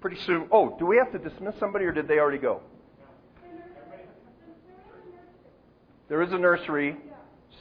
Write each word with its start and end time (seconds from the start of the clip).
Pretty 0.00 0.16
soon. 0.26 0.48
Oh, 0.52 0.76
do 0.78 0.86
we 0.86 0.96
have 0.96 1.10
to 1.12 1.18
dismiss 1.18 1.54
somebody 1.58 1.84
or 1.84 1.92
did 1.92 2.06
they 2.06 2.18
already 2.18 2.38
go? 2.38 2.60
There 6.08 6.22
is 6.22 6.32
a 6.32 6.38
nursery. 6.38 6.96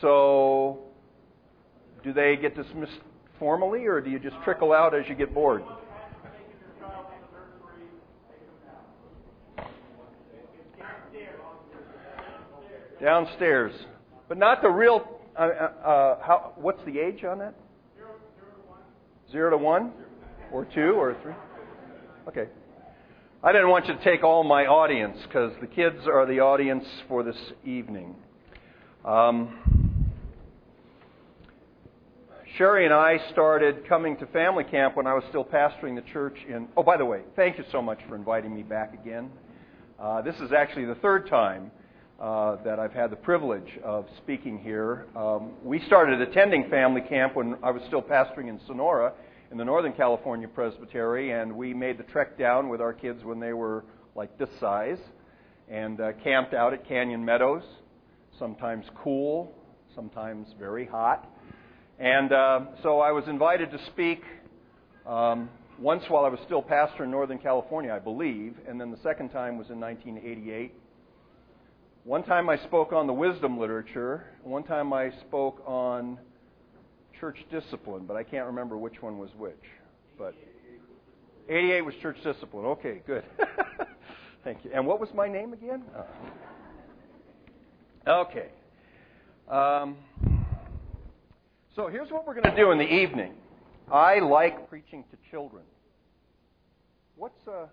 So, 0.01 0.79
do 2.03 2.13
they 2.13 2.37
get 2.37 2.55
dismissed 2.55 2.99
formally 3.39 3.85
or 3.85 4.01
do 4.01 4.09
you 4.09 4.19
just 4.19 4.35
trickle 4.43 4.71
out 4.71 4.93
as 4.93 5.07
you 5.09 5.15
get 5.15 5.33
bored? 5.33 5.63
Downstairs. 13.01 13.73
But 14.27 14.37
not 14.37 14.61
the 14.61 14.69
real. 14.69 15.07
Uh, 15.35 15.39
uh, 15.39 15.87
uh, 15.87 16.25
how, 16.25 16.53
what's 16.55 16.83
the 16.85 16.99
age 16.99 17.23
on 17.23 17.39
that? 17.39 17.53
Zero 19.31 19.51
to 19.51 19.57
one? 19.57 19.91
Or 20.51 20.65
two 20.65 20.93
or 20.93 21.15
three? 21.21 21.33
Okay. 22.27 22.47
I 23.41 23.53
didn't 23.53 23.69
want 23.69 23.87
you 23.87 23.95
to 23.95 24.03
take 24.03 24.21
all 24.21 24.43
my 24.43 24.65
audience 24.65 25.17
because 25.23 25.53
the 25.61 25.67
kids 25.67 25.99
are 26.07 26.25
the 26.25 26.41
audience 26.41 26.83
for 27.07 27.23
this 27.23 27.37
evening. 27.63 28.15
Um, 29.05 30.11
Sherry 32.57 32.83
and 32.83 32.93
I 32.93 33.19
started 33.31 33.87
coming 33.87 34.17
to 34.17 34.25
family 34.25 34.65
camp 34.65 34.97
when 34.97 35.07
I 35.07 35.13
was 35.13 35.23
still 35.29 35.45
pastoring 35.45 35.95
the 35.95 36.03
church 36.11 36.37
in. 36.49 36.67
Oh, 36.75 36.83
by 36.83 36.97
the 36.97 37.05
way, 37.05 37.21
thank 37.37 37.57
you 37.57 37.63
so 37.71 37.81
much 37.81 37.99
for 38.09 38.15
inviting 38.17 38.53
me 38.53 38.61
back 38.61 38.93
again. 38.93 39.31
Uh, 39.97 40.21
this 40.21 40.35
is 40.41 40.51
actually 40.51 40.83
the 40.83 40.95
third 40.95 41.29
time 41.29 41.71
uh, 42.19 42.57
that 42.65 42.77
I've 42.77 42.91
had 42.91 43.09
the 43.09 43.15
privilege 43.15 43.79
of 43.85 44.05
speaking 44.17 44.59
here. 44.59 45.05
Um, 45.15 45.51
we 45.63 45.79
started 45.85 46.19
attending 46.19 46.69
family 46.69 47.01
camp 47.07 47.37
when 47.37 47.55
I 47.63 47.71
was 47.71 47.83
still 47.87 48.01
pastoring 48.01 48.49
in 48.49 48.59
Sonora 48.67 49.13
in 49.51 49.57
the 49.57 49.65
Northern 49.65 49.93
California 49.93 50.47
Presbytery, 50.47 51.31
and 51.31 51.55
we 51.55 51.73
made 51.73 51.97
the 51.97 52.03
trek 52.03 52.37
down 52.37 52.69
with 52.69 52.81
our 52.81 52.93
kids 52.93 53.23
when 53.23 53.39
they 53.39 53.53
were 53.53 53.85
like 54.15 54.37
this 54.37 54.49
size 54.59 54.97
and 55.69 55.99
uh, 56.01 56.11
camped 56.23 56.53
out 56.53 56.73
at 56.73 56.87
Canyon 56.87 57.23
Meadows, 57.23 57.63
sometimes 58.39 58.85
cool, 59.03 59.51
sometimes 59.95 60.47
very 60.59 60.85
hot. 60.85 61.29
And 61.99 62.31
uh, 62.31 62.59
so 62.83 62.99
I 62.99 63.11
was 63.11 63.23
invited 63.27 63.71
to 63.71 63.79
speak 63.87 64.21
um, 65.05 65.49
once 65.79 66.03
while 66.09 66.25
I 66.25 66.29
was 66.29 66.39
still 66.45 66.61
pastor 66.61 67.03
in 67.03 67.11
Northern 67.11 67.39
California, 67.39 67.93
I 67.93 67.99
believe, 67.99 68.55
and 68.67 68.79
then 68.79 68.91
the 68.91 68.99
second 69.03 69.29
time 69.29 69.57
was 69.57 69.69
in 69.69 69.79
1988 69.79 70.73
one 72.07 72.23
time 72.23 72.47
I 72.47 72.55
spoke 72.59 72.93
on 72.93 73.05
the 73.05 73.11
wisdom 73.11 73.59
literature. 73.59 74.23
One 74.41 74.63
time 74.63 74.93
I 74.93 75.11
spoke 75.27 75.61
on 75.65 76.17
church 77.19 77.37
discipline, 77.51 78.05
but 78.05 78.15
I 78.15 78.23
can't 78.23 78.45
remember 78.45 78.77
which 78.77 79.01
one 79.01 79.17
was 79.17 79.29
which. 79.37 79.63
But 80.17 80.35
88 81.49 81.81
was 81.81 81.95
church 82.01 82.17
discipline. 82.23 82.65
Okay, 82.65 83.01
good. 83.05 83.23
Thank 84.43 84.65
you. 84.65 84.71
And 84.73 84.85
what 84.85 84.99
was 84.99 85.09
my 85.13 85.27
name 85.27 85.53
again? 85.53 85.83
Oh. 85.95 86.05
Okay. 88.21 88.49
Um, 89.49 89.97
so 91.75 91.87
here's 91.87 92.09
what 92.09 92.25
we're 92.25 92.33
going 92.33 92.55
to 92.55 92.55
do 92.55 92.71
in 92.71 92.77
the 92.77 92.87
evening. 92.87 93.33
I 93.91 94.19
like 94.19 94.69
preaching 94.69 95.03
to 95.11 95.17
children. 95.29 95.63
What's 97.15 97.47
uh? 97.47 97.67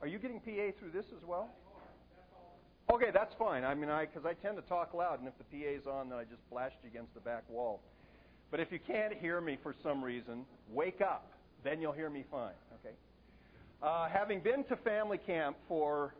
Are 0.00 0.06
you 0.06 0.18
getting 0.18 0.40
PA 0.40 0.76
through 0.78 0.90
this 0.92 1.06
as 1.16 1.26
well? 1.26 1.48
Okay, 2.92 3.10
that's 3.12 3.34
fine. 3.38 3.64
I 3.64 3.74
mean, 3.74 3.88
I 3.88 4.04
because 4.04 4.26
I 4.26 4.34
tend 4.34 4.56
to 4.56 4.62
talk 4.62 4.92
loud, 4.92 5.20
and 5.20 5.28
if 5.28 5.34
the 5.38 5.44
PA's 5.44 5.86
on, 5.86 6.10
then 6.10 6.18
I 6.18 6.24
just 6.24 6.48
blast 6.50 6.74
you 6.82 6.90
against 6.90 7.14
the 7.14 7.20
back 7.20 7.48
wall. 7.48 7.80
But 8.54 8.60
if 8.60 8.70
you 8.70 8.78
can't 8.78 9.12
hear 9.12 9.40
me 9.40 9.58
for 9.64 9.74
some 9.82 10.00
reason, 10.00 10.46
wake 10.72 11.00
up. 11.00 11.28
Then 11.64 11.80
you'll 11.80 11.90
hear 11.90 12.08
me 12.08 12.22
fine. 12.30 12.52
Okay. 12.74 12.94
Uh, 13.82 14.06
having 14.08 14.38
been 14.38 14.62
to 14.66 14.76
family 14.76 15.18
camp 15.18 15.56
for 15.66 16.14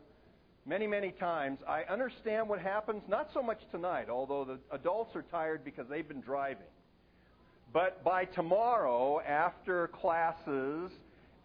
many, 0.65 0.85
many 0.85 1.11
times, 1.11 1.59
I 1.65 1.83
understand 1.83 2.49
what 2.49 2.59
happens. 2.59 3.03
Not 3.07 3.29
so 3.33 3.41
much 3.41 3.61
tonight, 3.71 4.09
although 4.09 4.43
the 4.43 4.59
adults 4.75 5.15
are 5.15 5.21
tired 5.31 5.63
because 5.63 5.87
they've 5.87 6.05
been 6.05 6.19
driving. 6.19 6.67
But 7.71 8.03
by 8.03 8.25
tomorrow, 8.25 9.21
after 9.21 9.87
classes 9.87 10.91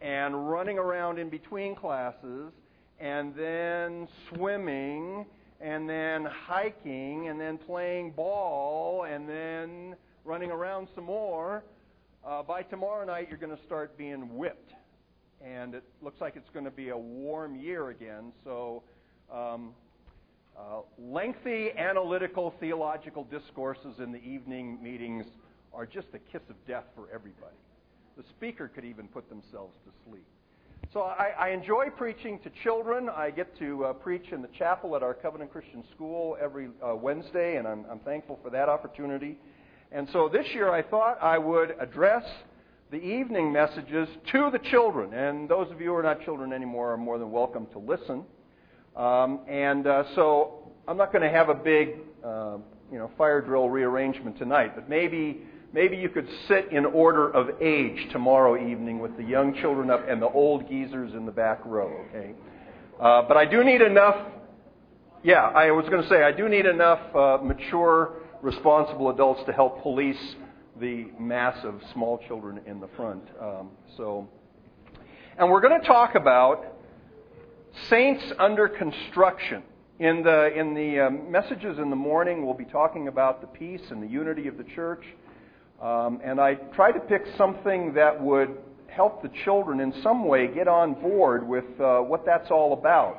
and 0.01 0.51
running 0.51 0.77
around 0.77 1.21
in 1.21 1.29
between 1.29 1.77
classes 1.77 2.51
and 2.99 3.33
then 3.37 4.09
swimming, 4.29 5.25
and 5.61 5.89
then 5.89 6.25
hiking, 6.25 7.29
and 7.29 7.41
then 7.41 7.59
playing 7.59 8.11
ball, 8.11 9.05
and 9.05 9.29
then 9.29 9.95
running 10.25 10.51
around 10.51 10.89
some 10.95 11.05
more. 11.05 11.63
Uh, 12.25 12.43
by 12.43 12.63
tomorrow 12.63 13.05
night, 13.05 13.29
you're 13.29 13.39
going 13.39 13.57
to 13.57 13.63
start 13.65 13.97
being 13.97 14.37
whipped. 14.37 14.73
And 15.43 15.75
it 15.75 15.85
looks 16.03 16.21
like 16.21 16.37
it's 16.37 16.51
going 16.51 16.67
to 16.67 16.71
be 16.71 16.91
a 16.91 16.97
warm 16.97 17.57
year 17.57 17.89
again. 17.89 18.33
So, 18.45 18.83
um, 19.33 19.73
uh, 20.59 20.81
lengthy 20.99 21.71
analytical 21.73 22.55
theological 22.61 23.25
discourses 23.25 23.99
in 23.99 24.13
the 24.13 24.23
evening 24.23 24.83
meetings 24.83 25.25
are 25.73 25.87
just 25.87 26.09
a 26.13 26.19
kiss 26.19 26.43
of 26.51 26.57
death 26.67 26.85
for 26.95 27.09
everybody. 27.15 27.57
The 28.19 28.25
speaker 28.25 28.69
could 28.69 28.85
even 28.85 29.09
put 29.09 29.29
themselves 29.31 29.75
to 29.87 29.93
sleep. 30.07 30.27
So 30.93 31.03
I, 31.03 31.33
I 31.39 31.49
enjoy 31.51 31.87
preaching 31.91 32.41
to 32.41 32.51
children. 32.63 33.09
I 33.09 33.31
get 33.31 33.57
to 33.61 33.85
uh, 33.87 33.93
preach 33.93 34.33
in 34.33 34.43
the 34.43 34.49
chapel 34.49 34.97
at 34.97 35.03
our 35.03 35.15
Covenant 35.15 35.53
Christian 35.53 35.85
School 35.95 36.37
every 36.41 36.69
uh, 36.87 36.97
Wednesday, 36.97 37.57
and 37.57 37.67
I'm, 37.67 37.87
I'm 37.89 38.01
thankful 38.01 38.39
for 38.43 38.51
that 38.51 38.69
opportunity. 38.69 39.39
And 39.93 40.09
so 40.13 40.29
this 40.29 40.47
year 40.55 40.71
I 40.71 40.83
thought 40.83 41.19
I 41.21 41.39
would 41.39 41.75
address 41.81 42.25
the 42.91 42.99
evening 42.99 43.53
messages 43.53 44.09
to 44.33 44.51
the 44.51 44.59
children. 44.71 45.15
And 45.15 45.49
those 45.49 45.71
of 45.71 45.81
you 45.81 45.89
who 45.89 45.95
are 45.95 46.03
not 46.03 46.23
children 46.25 46.53
anymore 46.53 46.93
are 46.93 46.97
more 46.97 47.19
than 47.19 47.31
welcome 47.31 47.67
to 47.73 47.79
listen. 47.79 48.25
Um, 48.97 49.41
and 49.49 49.87
uh, 49.87 50.05
so 50.15 50.73
I'm 50.87 50.97
not 50.97 51.13
going 51.13 51.23
to 51.23 51.31
have 51.31 51.49
a 51.49 51.55
big, 51.55 51.97
uh, 52.25 52.59
you 52.91 52.99
know, 52.99 53.11
fire 53.17 53.41
drill 53.41 53.69
rearrangement 53.69 54.39
tonight, 54.39 54.73
but 54.75 54.89
maybe 54.89 55.43
maybe 55.73 55.97
you 55.97 56.09
could 56.09 56.29
sit 56.49 56.73
in 56.73 56.85
order 56.85 57.31
of 57.31 57.61
age 57.63 58.11
tomorrow 58.11 58.57
evening 58.57 58.99
with 58.99 59.17
the 59.17 59.23
young 59.23 59.55
children 59.61 59.91
up 59.91 60.09
and 60.09 60.21
the 60.21 60.29
old 60.29 60.69
geezers 60.69 61.15
in 61.15 61.27
the 61.27 61.33
back 61.33 61.61
row, 61.65 62.05
okay? 62.09 62.33
Uh, 63.01 63.23
but 63.23 63.37
I 63.37 63.45
do 63.45 63.63
need 63.65 63.81
enough, 63.81 64.17
yeah, 65.23 65.43
I 65.43 65.71
was 65.71 65.89
going 65.89 66.03
to 66.03 66.09
say, 66.09 66.23
I 66.23 66.33
do 66.33 66.49
need 66.49 66.67
enough 66.67 67.15
uh, 67.15 67.39
mature, 67.43 68.15
responsible 68.43 69.11
adults 69.11 69.43
to 69.47 69.53
help 69.53 69.83
police 69.83 70.37
the 70.81 71.09
mass 71.19 71.57
of 71.65 71.81
small 71.93 72.19
children 72.27 72.61
in 72.67 72.81
the 72.81 72.89
front. 72.97 73.23
Um, 73.41 73.71
so, 73.97 74.29
and 75.39 75.51
we're 75.51 75.61
going 75.61 75.79
to 75.81 75.87
talk 75.87 76.15
about 76.15 76.65
saints 77.89 78.23
under 78.39 78.69
construction. 78.69 79.63
In 79.99 80.23
the, 80.23 80.59
in 80.59 80.73
the 80.73 81.01
uh, 81.01 81.11
messages 81.11 81.79
in 81.79 81.91
the 81.91 81.97
morning, 81.97 82.47
we'll 82.47 82.55
be 82.55 82.65
talking 82.65 83.09
about 83.09 83.43
the 83.43 83.47
peace 83.47 83.83
and 83.91 84.03
the 84.03 84.07
unity 84.07 84.49
of 84.49 84.57
the 84.57 84.65
church. 84.65 85.05
Um, 85.83 86.21
and 86.25 86.41
I 86.41 86.55
tried 86.55 86.93
to 86.93 87.01
pick 87.01 87.27
something 87.37 87.93
that 87.95 88.19
would 88.19 88.57
help 88.87 89.23
the 89.23 89.31
children 89.45 89.81
in 89.81 89.93
some 90.03 90.25
way 90.25 90.47
get 90.47 90.69
on 90.69 90.95
board 90.95 91.47
with 91.47 91.65
uh, 91.79 91.99
what 91.99 92.25
that's 92.25 92.51
all 92.51 92.73
about. 92.73 93.19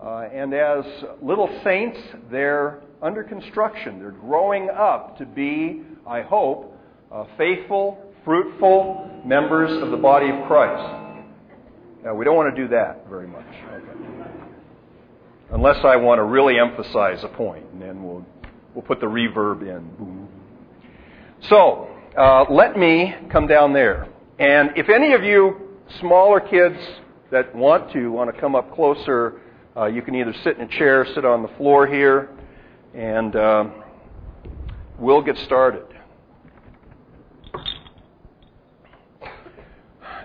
Uh, 0.00 0.28
and 0.32 0.54
as 0.54 0.84
little 1.20 1.48
saints, 1.64 1.98
they're 2.30 2.82
under 3.02 3.24
construction. 3.24 3.98
They're 3.98 4.12
growing 4.12 4.70
up 4.70 5.18
to 5.18 5.26
be, 5.26 5.82
I 6.06 6.22
hope, 6.22 6.78
uh, 7.10 7.24
faithful, 7.36 7.98
fruitful 8.24 9.22
members 9.26 9.82
of 9.82 9.90
the 9.90 9.96
body 9.96 10.30
of 10.30 10.46
Christ. 10.46 11.26
Now, 12.04 12.14
we 12.14 12.24
don't 12.24 12.36
want 12.36 12.54
to 12.54 12.62
do 12.62 12.68
that 12.68 13.06
very 13.08 13.26
much. 13.26 13.44
Unless 15.50 15.84
I 15.84 15.96
want 15.96 16.18
to 16.18 16.24
really 16.24 16.58
emphasize 16.58 17.22
a 17.24 17.28
point, 17.28 17.64
and 17.72 17.82
then 17.82 18.02
we'll, 18.02 18.24
we'll 18.74 18.84
put 18.84 19.00
the 19.00 19.06
reverb 19.06 19.62
in. 19.62 20.28
So, 21.48 21.88
uh, 22.16 22.44
let 22.50 22.78
me 22.78 23.14
come 23.30 23.46
down 23.46 23.72
there. 23.72 24.06
And 24.38 24.70
if 24.76 24.88
any 24.88 25.12
of 25.12 25.22
you 25.22 25.78
smaller 26.00 26.40
kids 26.40 26.78
that 27.30 27.54
want 27.54 27.92
to 27.92 28.08
want 28.10 28.34
to 28.34 28.40
come 28.40 28.54
up 28.54 28.74
closer, 28.74 29.40
uh, 29.76 29.86
you 29.86 30.02
can 30.02 30.14
either 30.14 30.34
sit 30.44 30.56
in 30.56 30.62
a 30.62 30.78
chair, 30.78 31.06
sit 31.14 31.24
on 31.24 31.42
the 31.42 31.50
floor 31.56 31.86
here, 31.86 32.30
and 32.94 33.34
uh, 33.34 33.64
we'll 34.98 35.22
get 35.22 35.38
started. 35.38 35.84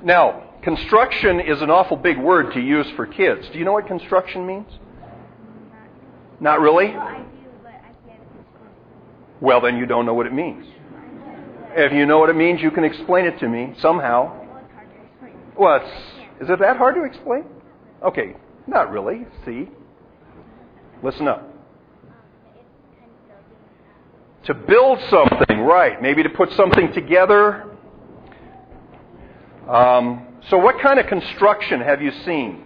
Now, 0.04 0.44
construction 0.62 1.40
is 1.40 1.62
an 1.62 1.70
awful 1.70 1.98
big 1.98 2.18
word 2.18 2.54
to 2.54 2.60
use 2.60 2.88
for 2.96 3.06
kids. 3.06 3.48
Do 3.52 3.58
you 3.58 3.66
know 3.66 3.74
what 3.74 3.88
construction 3.88 4.46
means? 4.46 4.68
Not 6.40 6.60
really? 6.60 6.96
Well, 9.42 9.62
then 9.62 9.78
you 9.78 9.86
don't 9.86 10.06
know 10.06 10.14
what 10.14 10.28
it 10.28 10.34
means. 10.34 10.66
If 11.72 11.94
you 11.94 12.06
know 12.06 12.20
what 12.20 12.30
it 12.30 12.36
means, 12.36 12.62
you 12.62 12.72
can 12.72 12.84
explain 12.84 13.26
it 13.26 13.40
to 13.40 13.48
me 13.48 13.74
somehow. 13.80 14.46
Well, 15.58 15.78
is 16.40 16.50
it 16.50 16.60
that 16.60 16.78
hard 16.78 16.96
to 16.96 17.04
explain? 17.04 17.46
Okay, 18.04 18.36
not 18.68 18.92
really. 18.92 19.26
See? 19.46 19.70
Listen 21.04 21.28
up. 21.28 21.57
To 24.48 24.54
build 24.54 25.00
something, 25.10 25.60
right. 25.60 26.02
Maybe 26.02 26.24
to 26.24 26.30
put 26.30 26.54
something 26.54 26.94
together. 26.94 27.66
Um, 29.68 30.26
so, 30.50 30.58
what 30.58 30.80
kind 30.80 31.02
of 31.02 31.08
construction 31.08 31.82
have 31.82 32.02
you 32.02 32.12
seen? 32.24 32.64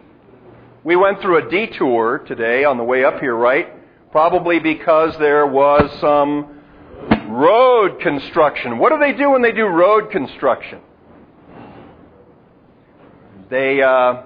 We 0.84 0.96
went 0.96 1.22
through 1.22 1.48
a 1.48 1.50
detour 1.50 2.20
today 2.20 2.66
on 2.66 2.78
the 2.78 2.84
way 2.84 3.04
up 3.04 3.20
here, 3.20 3.36
right? 3.36 3.68
Probably 4.12 4.60
because 4.60 5.18
there 5.18 5.48
was 5.48 5.92
some 6.00 6.62
road 7.30 8.00
construction. 8.00 8.78
What 8.78 8.92
do 8.92 9.00
they 9.00 9.14
do 9.14 9.32
when 9.32 9.42
they 9.42 9.52
do 9.52 9.66
road 9.66 10.12
construction? 10.12 10.82
They 13.50 13.82
uh, 13.82 14.22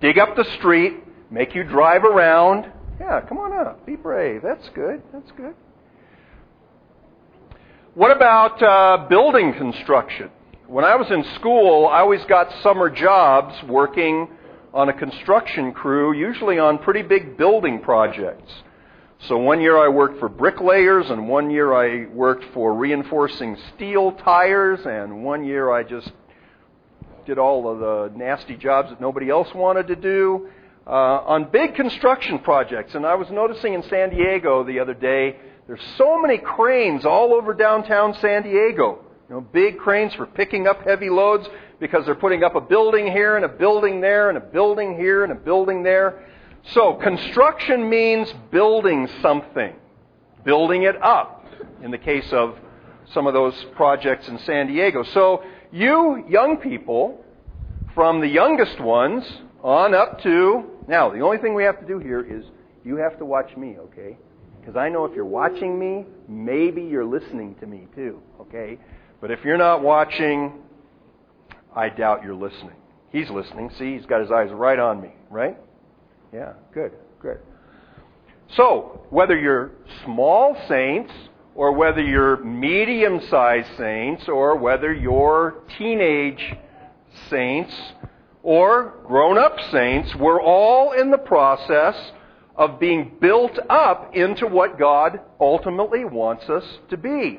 dig 0.00 0.18
up 0.18 0.36
the 0.36 0.44
street, 0.56 0.94
make 1.30 1.54
you 1.54 1.64
drive 1.64 2.04
around. 2.04 2.72
Yeah, 2.98 3.20
come 3.20 3.36
on 3.36 3.52
up. 3.52 3.84
Be 3.84 3.94
brave. 3.94 4.40
That's 4.42 4.70
good. 4.70 5.02
That's 5.12 5.30
good. 5.32 5.54
What 7.98 8.12
about 8.12 8.62
uh, 8.62 9.08
building 9.08 9.54
construction? 9.54 10.30
When 10.68 10.84
I 10.84 10.94
was 10.94 11.10
in 11.10 11.24
school, 11.34 11.88
I 11.88 11.98
always 11.98 12.24
got 12.26 12.48
summer 12.62 12.88
jobs 12.88 13.60
working 13.64 14.28
on 14.72 14.88
a 14.88 14.92
construction 14.92 15.72
crew, 15.72 16.12
usually 16.12 16.60
on 16.60 16.78
pretty 16.78 17.02
big 17.02 17.36
building 17.36 17.80
projects. 17.80 18.52
So 19.26 19.38
one 19.38 19.60
year 19.60 19.76
I 19.76 19.88
worked 19.88 20.20
for 20.20 20.28
bricklayers, 20.28 21.10
and 21.10 21.28
one 21.28 21.50
year 21.50 21.74
I 21.74 22.06
worked 22.12 22.44
for 22.54 22.72
reinforcing 22.72 23.56
steel 23.74 24.12
tires, 24.12 24.78
and 24.86 25.24
one 25.24 25.42
year 25.42 25.72
I 25.72 25.82
just 25.82 26.12
did 27.26 27.36
all 27.36 27.68
of 27.68 27.80
the 27.80 28.16
nasty 28.16 28.56
jobs 28.56 28.90
that 28.90 29.00
nobody 29.00 29.28
else 29.28 29.48
wanted 29.56 29.88
to 29.88 29.96
do 29.96 30.48
uh, 30.86 30.90
on 30.90 31.50
big 31.50 31.74
construction 31.74 32.38
projects. 32.38 32.94
And 32.94 33.04
I 33.04 33.16
was 33.16 33.28
noticing 33.32 33.74
in 33.74 33.82
San 33.82 34.10
Diego 34.10 34.62
the 34.62 34.78
other 34.78 34.94
day, 34.94 35.34
there's 35.68 35.80
so 35.96 36.20
many 36.20 36.38
cranes 36.38 37.04
all 37.04 37.34
over 37.34 37.54
downtown 37.54 38.14
San 38.14 38.42
Diego. 38.42 39.04
You 39.28 39.36
know, 39.36 39.40
big 39.40 39.78
cranes 39.78 40.14
for 40.14 40.26
picking 40.26 40.66
up 40.66 40.82
heavy 40.82 41.10
loads 41.10 41.46
because 41.78 42.04
they're 42.06 42.14
putting 42.14 42.42
up 42.42 42.56
a 42.56 42.60
building 42.60 43.06
here 43.06 43.36
and 43.36 43.44
a 43.44 43.48
building 43.48 44.00
there 44.00 44.30
and 44.30 44.38
a 44.38 44.40
building 44.40 44.96
here 44.96 45.22
and 45.22 45.30
a 45.30 45.36
building 45.36 45.82
there. 45.82 46.26
So, 46.72 46.94
construction 46.94 47.88
means 47.88 48.32
building 48.50 49.08
something, 49.22 49.74
building 50.44 50.82
it 50.82 51.00
up, 51.02 51.46
in 51.82 51.90
the 51.90 51.98
case 51.98 52.32
of 52.32 52.58
some 53.12 53.26
of 53.26 53.34
those 53.34 53.54
projects 53.76 54.26
in 54.26 54.38
San 54.40 54.66
Diego. 54.66 55.04
So, 55.04 55.44
you 55.70 56.24
young 56.28 56.56
people, 56.56 57.22
from 57.98 58.20
the 58.20 58.28
youngest 58.28 58.80
ones 58.80 59.24
on 59.62 59.92
up 59.92 60.22
to. 60.22 60.64
Now, 60.86 61.10
the 61.10 61.18
only 61.18 61.38
thing 61.38 61.54
we 61.54 61.64
have 61.64 61.80
to 61.80 61.86
do 61.86 61.98
here 61.98 62.20
is 62.20 62.44
you 62.84 62.96
have 62.96 63.18
to 63.18 63.24
watch 63.24 63.56
me, 63.56 63.76
okay? 63.76 64.16
Because 64.68 64.78
I 64.78 64.90
know 64.90 65.06
if 65.06 65.14
you're 65.14 65.24
watching 65.24 65.78
me, 65.78 66.04
maybe 66.28 66.82
you're 66.82 67.02
listening 67.02 67.54
to 67.60 67.66
me 67.66 67.88
too, 67.94 68.20
okay? 68.38 68.76
But 69.18 69.30
if 69.30 69.42
you're 69.42 69.56
not 69.56 69.82
watching, 69.82 70.60
I 71.74 71.88
doubt 71.88 72.22
you're 72.22 72.34
listening. 72.34 72.76
He's 73.10 73.30
listening. 73.30 73.70
See, 73.78 73.96
he's 73.96 74.04
got 74.04 74.20
his 74.20 74.30
eyes 74.30 74.50
right 74.52 74.78
on 74.78 75.00
me, 75.00 75.14
right? 75.30 75.56
Yeah, 76.34 76.52
good, 76.74 76.92
good. 77.18 77.38
So, 78.56 79.06
whether 79.08 79.38
you're 79.38 79.70
small 80.04 80.54
saints, 80.68 81.14
or 81.54 81.72
whether 81.72 82.02
you're 82.02 82.36
medium 82.44 83.22
sized 83.30 83.74
saints, 83.78 84.28
or 84.28 84.58
whether 84.58 84.92
you're 84.92 85.62
teenage 85.78 86.44
saints, 87.30 87.74
or 88.42 88.96
grown 89.06 89.38
up 89.38 89.56
saints, 89.72 90.14
we're 90.16 90.42
all 90.42 90.92
in 90.92 91.10
the 91.10 91.16
process 91.16 91.96
of 92.58 92.80
being 92.80 93.12
built 93.20 93.56
up 93.70 94.16
into 94.16 94.44
what 94.46 94.78
God 94.78 95.20
ultimately 95.40 96.04
wants 96.04 96.50
us 96.50 96.64
to 96.90 96.96
be. 96.96 97.38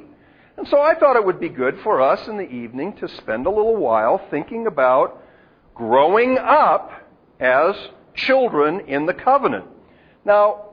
And 0.58 0.66
so 0.68 0.82
I 0.82 0.96
thought 0.96 1.18
it 1.18 1.26
would 1.26 1.42
be 1.42 1.50
good 1.50 1.80
for 1.84 2.02
us 2.02 2.26
in 2.28 2.38
the 2.38 2.50
evening 2.50 2.94
to 2.98 3.08
spend 3.10 3.46
a 3.46 3.50
little 3.50 3.76
while 3.76 4.26
thinking 4.32 4.66
about 4.66 5.22
growing 5.76 6.38
up 6.38 6.92
as 7.40 7.76
children 8.16 8.82
in 8.88 9.06
the 9.06 9.14
covenant. 9.14 9.66
Now, 10.24 10.70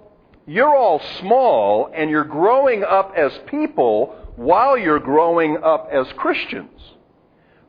you're 0.46 0.74
all 0.76 1.00
small 1.20 1.90
and 1.92 2.08
you're 2.08 2.24
growing 2.24 2.84
up 2.84 3.14
as 3.16 3.32
people 3.46 4.14
while 4.36 4.78
you're 4.78 5.00
growing 5.00 5.58
up 5.62 5.88
as 5.92 6.06
Christians. 6.16 6.70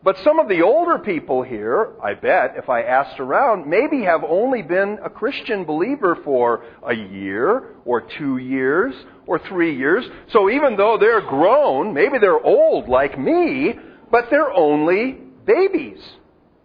But 0.08 0.20
some 0.20 0.40
of 0.40 0.48
the 0.48 0.62
older 0.62 1.00
people 1.00 1.44
here, 1.44 1.92
I 2.02 2.14
bet, 2.14 2.54
if 2.56 2.70
I 2.70 2.84
asked 2.84 3.20
around, 3.20 3.68
maybe 3.68 4.04
have 4.04 4.24
only 4.24 4.62
been 4.62 5.00
a 5.04 5.10
Christian 5.10 5.66
believer 5.66 6.18
for 6.24 6.64
a 6.82 6.94
year 6.96 7.76
or 7.84 8.00
two 8.18 8.38
years 8.38 8.96
or 9.26 9.38
three 9.38 9.76
years. 9.76 10.06
So 10.32 10.50
even 10.50 10.78
though 10.78 10.98
they're 10.98 11.20
grown, 11.20 11.94
maybe 11.94 12.20
they're 12.20 12.40
old 12.40 12.88
like 12.88 13.20
me, 13.20 13.78
but 14.10 14.30
they're 14.30 14.50
only 14.50 15.18
babies 15.46 16.00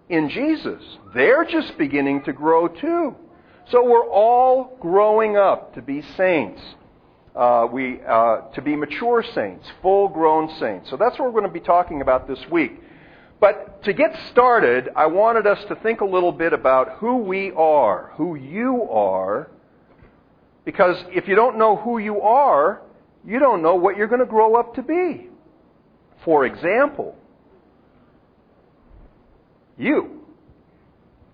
in 0.08 0.28
Jesus. 0.28 0.80
They're 1.12 1.44
just 1.44 1.76
beginning 1.76 2.22
to 2.26 2.32
grow 2.32 2.68
too. 2.68 3.16
So 3.72 3.82
we're 3.82 4.08
all 4.08 4.76
growing 4.78 5.36
up 5.36 5.74
to 5.74 5.82
be 5.82 6.02
saints. 6.16 6.62
Uh, 7.34 7.66
we 7.72 7.98
uh, 8.06 8.42
to 8.54 8.62
be 8.62 8.76
mature 8.76 9.24
saints, 9.34 9.66
full-grown 9.82 10.54
saints. 10.60 10.90
So 10.90 10.96
that's 10.96 11.18
what 11.18 11.24
we're 11.24 11.40
going 11.40 11.52
to 11.52 11.60
be 11.60 11.66
talking 11.66 12.02
about 12.02 12.28
this 12.28 12.38
week. 12.48 12.78
But 13.42 13.82
to 13.82 13.92
get 13.92 14.14
started, 14.30 14.90
I 14.94 15.06
wanted 15.06 15.48
us 15.48 15.58
to 15.66 15.74
think 15.74 16.00
a 16.00 16.04
little 16.04 16.30
bit 16.30 16.52
about 16.52 16.98
who 16.98 17.16
we 17.16 17.50
are, 17.50 18.12
who 18.14 18.36
you 18.36 18.86
are, 18.88 19.50
because 20.64 20.94
if 21.08 21.26
you 21.26 21.34
don't 21.34 21.58
know 21.58 21.74
who 21.74 21.98
you 21.98 22.20
are, 22.20 22.82
you 23.26 23.40
don't 23.40 23.60
know 23.60 23.74
what 23.74 23.96
you're 23.96 24.06
going 24.06 24.20
to 24.20 24.26
grow 24.26 24.54
up 24.54 24.76
to 24.76 24.82
be. 24.82 25.28
For 26.24 26.46
example, 26.46 27.16
you. 29.76 30.20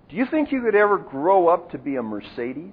Do 0.09 0.17
you 0.17 0.25
think 0.31 0.51
you 0.51 0.63
could 0.63 0.75
ever 0.75 0.97
grow 0.97 1.49
up 1.49 1.73
to 1.73 1.79
be 1.79 1.97
a 1.97 2.03
Mercedes? 2.03 2.73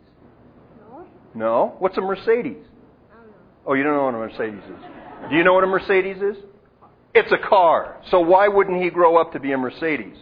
No. 0.79 1.07
No? 1.33 1.75
What's 1.79 1.97
a 1.97 2.01
Mercedes? 2.01 2.63
I 3.11 3.17
don't 3.17 3.27
know. 3.27 3.33
Oh, 3.67 3.73
you 3.73 3.83
don't 3.83 3.97
know 3.97 4.05
what 4.05 4.15
a 4.15 4.17
Mercedes 4.17 4.63
is. 4.63 5.29
Do 5.29 5.35
you 5.35 5.43
know 5.43 5.53
what 5.53 5.65
a 5.65 5.67
Mercedes 5.67 6.21
is? 6.21 6.37
It's 7.15 7.31
a 7.31 7.37
car. 7.37 8.01
So 8.11 8.19
why 8.19 8.49
wouldn't 8.49 8.83
he 8.83 8.89
grow 8.89 9.15
up 9.15 9.31
to 9.31 9.39
be 9.39 9.53
a 9.53 9.57
Mercedes? 9.57 10.17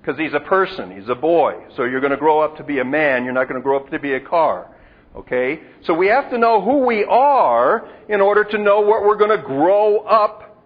Because 0.00 0.18
he's 0.18 0.34
a 0.34 0.40
person, 0.40 0.94
he's 0.94 1.08
a 1.08 1.14
boy. 1.14 1.54
So 1.76 1.84
you're 1.84 2.00
going 2.00 2.10
to 2.10 2.18
grow 2.18 2.40
up 2.40 2.58
to 2.58 2.64
be 2.64 2.80
a 2.80 2.84
man, 2.84 3.24
you're 3.24 3.32
not 3.32 3.48
going 3.48 3.58
to 3.58 3.64
grow 3.64 3.78
up 3.78 3.90
to 3.90 3.98
be 3.98 4.12
a 4.12 4.20
car. 4.20 4.68
Okay? 5.16 5.60
So 5.84 5.94
we 5.94 6.08
have 6.08 6.30
to 6.30 6.38
know 6.38 6.60
who 6.60 6.84
we 6.84 7.04
are 7.04 7.88
in 8.08 8.20
order 8.20 8.44
to 8.44 8.58
know 8.58 8.80
what 8.80 9.04
we're 9.04 9.16
going 9.16 9.36
to 9.36 9.42
grow 9.42 10.00
up 10.00 10.64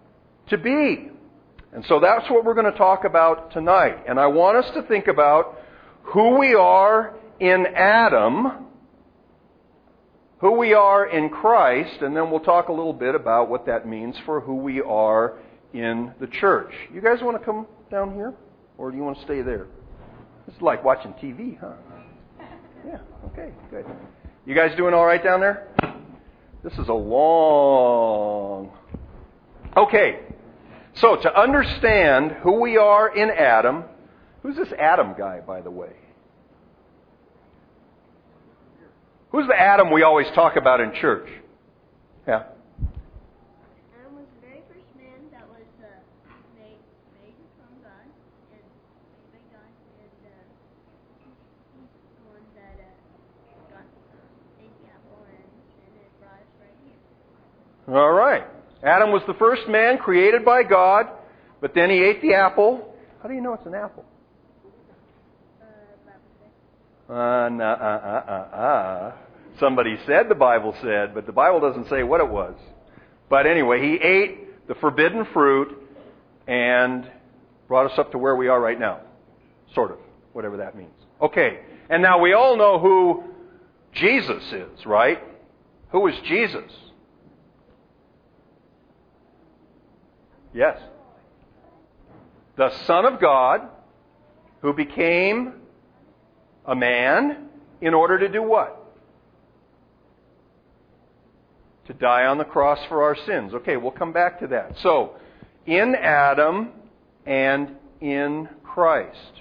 to 0.49 0.57
be. 0.57 1.11
And 1.71 1.85
so 1.85 1.99
that's 1.99 2.29
what 2.29 2.43
we're 2.43 2.53
going 2.53 2.71
to 2.71 2.77
talk 2.77 3.05
about 3.05 3.51
tonight. 3.51 4.03
And 4.07 4.19
I 4.19 4.27
want 4.27 4.57
us 4.57 4.69
to 4.73 4.81
think 4.83 5.07
about 5.07 5.59
who 6.03 6.39
we 6.39 6.55
are 6.55 7.15
in 7.39 7.67
Adam 7.67 8.66
who 10.39 10.51
we 10.51 10.73
are 10.73 11.07
in 11.07 11.29
Christ, 11.29 12.01
and 12.01 12.15
then 12.15 12.29
we'll 12.29 12.39
talk 12.39 12.67
a 12.67 12.71
little 12.71 12.93
bit 12.93 13.15
about 13.15 13.49
what 13.49 13.65
that 13.65 13.87
means 13.87 14.15
for 14.25 14.39
who 14.39 14.55
we 14.55 14.81
are 14.81 15.39
in 15.73 16.13
the 16.19 16.27
church. 16.27 16.71
You 16.93 17.01
guys 17.01 17.21
want 17.21 17.39
to 17.39 17.43
come 17.43 17.65
down 17.89 18.13
here? 18.13 18.33
Or 18.77 18.91
do 18.91 18.97
you 18.97 19.03
want 19.03 19.17
to 19.17 19.23
stay 19.23 19.41
there? 19.41 19.67
It's 20.47 20.61
like 20.61 20.83
watching 20.83 21.13
TV, 21.13 21.59
huh? 21.59 21.73
Yeah, 22.85 22.99
okay, 23.33 23.51
good. 23.69 23.85
You 24.45 24.55
guys 24.55 24.77
doing 24.77 24.93
all 24.93 25.05
right 25.05 25.21
down 25.21 25.41
there? 25.41 25.67
This 26.63 26.71
is 26.73 26.87
a 26.87 26.93
long. 26.93 28.71
Okay, 29.75 30.19
so 30.93 31.17
to 31.17 31.39
understand 31.39 32.31
who 32.43 32.61
we 32.61 32.77
are 32.77 33.13
in 33.13 33.29
Adam, 33.29 33.83
who's 34.43 34.55
this 34.55 34.71
Adam 34.79 35.15
guy, 35.17 35.41
by 35.41 35.59
the 35.61 35.71
way? 35.71 35.91
Who's 39.31 39.47
the 39.47 39.59
Adam 39.59 39.91
we 39.91 40.03
always 40.03 40.27
talk 40.33 40.55
about 40.55 40.79
in 40.79 40.93
church? 41.01 41.27
Yeah. 42.27 42.43
Adam 43.99 44.15
was 44.15 44.23
the 44.35 44.47
very 44.47 44.63
first 44.71 44.87
man 44.95 45.19
that 45.31 45.43
was 45.49 45.67
uh, 45.83 45.87
made, 46.55 46.79
made 47.19 47.35
from 47.59 47.67
God 47.83 48.07
and 48.55 48.63
made 48.63 49.35
by 49.35 49.43
God, 49.51 49.67
and 49.99 50.15
uh, 50.23 50.47
he's 51.19 51.91
the 52.15 52.23
one 52.31 52.45
that 52.55 52.79
uh, 52.79 53.75
got 53.75 53.83
uh, 53.83 54.63
ate 54.63 54.71
the 54.79 54.87
apple 54.95 55.19
and, 55.27 55.43
and 55.43 55.91
it 55.99 56.11
brought 56.23 56.39
us 56.39 56.51
right 56.63 56.79
here. 56.87 57.95
All 57.95 58.13
right. 58.13 58.47
Adam 58.81 59.11
was 59.11 59.23
the 59.27 59.33
first 59.35 59.67
man 59.67 59.97
created 59.97 60.45
by 60.45 60.63
God, 60.63 61.07
but 61.59 61.75
then 61.75 61.89
he 61.89 62.01
ate 62.01 62.21
the 62.21 62.33
apple. 62.33 62.95
How 63.21 63.27
do 63.27 63.35
you 63.35 63.41
know 63.41 63.53
it's 63.53 63.65
an 63.65 63.75
apple? 63.75 64.05
Uh, 67.09 67.13
Uh, 67.13 67.49
nah, 67.49 67.73
uh, 67.73 67.75
uh, 67.75 68.31
uh, 68.31 68.57
uh. 68.57 69.11
Somebody 69.59 69.97
said 70.05 70.29
the 70.29 70.35
Bible 70.35 70.75
said, 70.81 71.13
but 71.13 71.25
the 71.25 71.31
Bible 71.31 71.59
doesn't 71.59 71.89
say 71.89 72.03
what 72.03 72.19
it 72.19 72.29
was. 72.29 72.53
But 73.29 73.47
anyway, 73.47 73.81
he 73.81 73.95
ate 73.95 74.67
the 74.67 74.75
forbidden 74.75 75.25
fruit 75.33 75.75
and 76.47 77.09
brought 77.67 77.91
us 77.91 77.97
up 77.97 78.11
to 78.11 78.17
where 78.17 78.35
we 78.35 78.49
are 78.49 78.59
right 78.59 78.79
now. 78.79 79.01
Sort 79.73 79.91
of, 79.91 79.97
whatever 80.33 80.57
that 80.57 80.75
means. 80.75 80.91
Okay, 81.21 81.59
and 81.89 82.01
now 82.01 82.19
we 82.19 82.33
all 82.33 82.57
know 82.57 82.79
who 82.79 83.23
Jesus 83.93 84.43
is, 84.51 84.85
right? 84.85 85.19
Who 85.91 86.07
is 86.07 86.15
Jesus? 86.25 86.71
Yes. 90.53 90.79
The 92.57 92.69
Son 92.85 93.05
of 93.05 93.19
God 93.19 93.61
who 94.61 94.73
became 94.73 95.53
a 96.67 96.75
man 96.75 97.47
in 97.81 97.93
order 97.93 98.19
to 98.19 98.27
do 98.27 98.43
what? 98.43 98.83
To 101.87 101.93
die 101.93 102.25
on 102.25 102.37
the 102.37 102.43
cross 102.43 102.79
for 102.89 103.03
our 103.03 103.15
sins. 103.25 103.53
Okay, 103.53 103.77
we'll 103.77 103.91
come 103.91 104.11
back 104.11 104.41
to 104.41 104.47
that. 104.47 104.73
So, 104.83 105.15
in 105.65 105.95
Adam 105.95 106.71
and 107.25 107.71
in 108.01 108.49
Christ. 108.63 109.31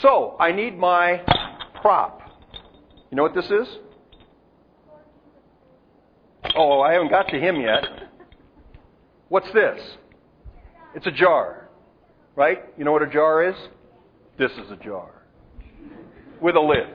So, 0.00 0.36
I 0.40 0.52
need 0.52 0.78
my 0.78 1.22
prop. 1.82 2.22
You 3.10 3.16
know 3.16 3.22
what 3.22 3.34
this 3.34 3.44
is? 3.44 3.68
Oh, 6.56 6.80
I 6.80 6.94
haven't 6.94 7.10
got 7.10 7.28
to 7.28 7.38
him 7.38 7.60
yet. 7.60 7.84
What's 9.28 9.52
this? 9.52 9.78
It's 10.94 11.06
a 11.06 11.12
jar. 11.12 11.68
Right? 12.34 12.64
You 12.78 12.84
know 12.84 12.92
what 12.92 13.02
a 13.02 13.10
jar 13.10 13.46
is? 13.46 13.56
This 14.38 14.52
is 14.52 14.70
a 14.70 14.76
jar. 14.76 15.19
With 16.40 16.56
a 16.56 16.60
lid. 16.60 16.86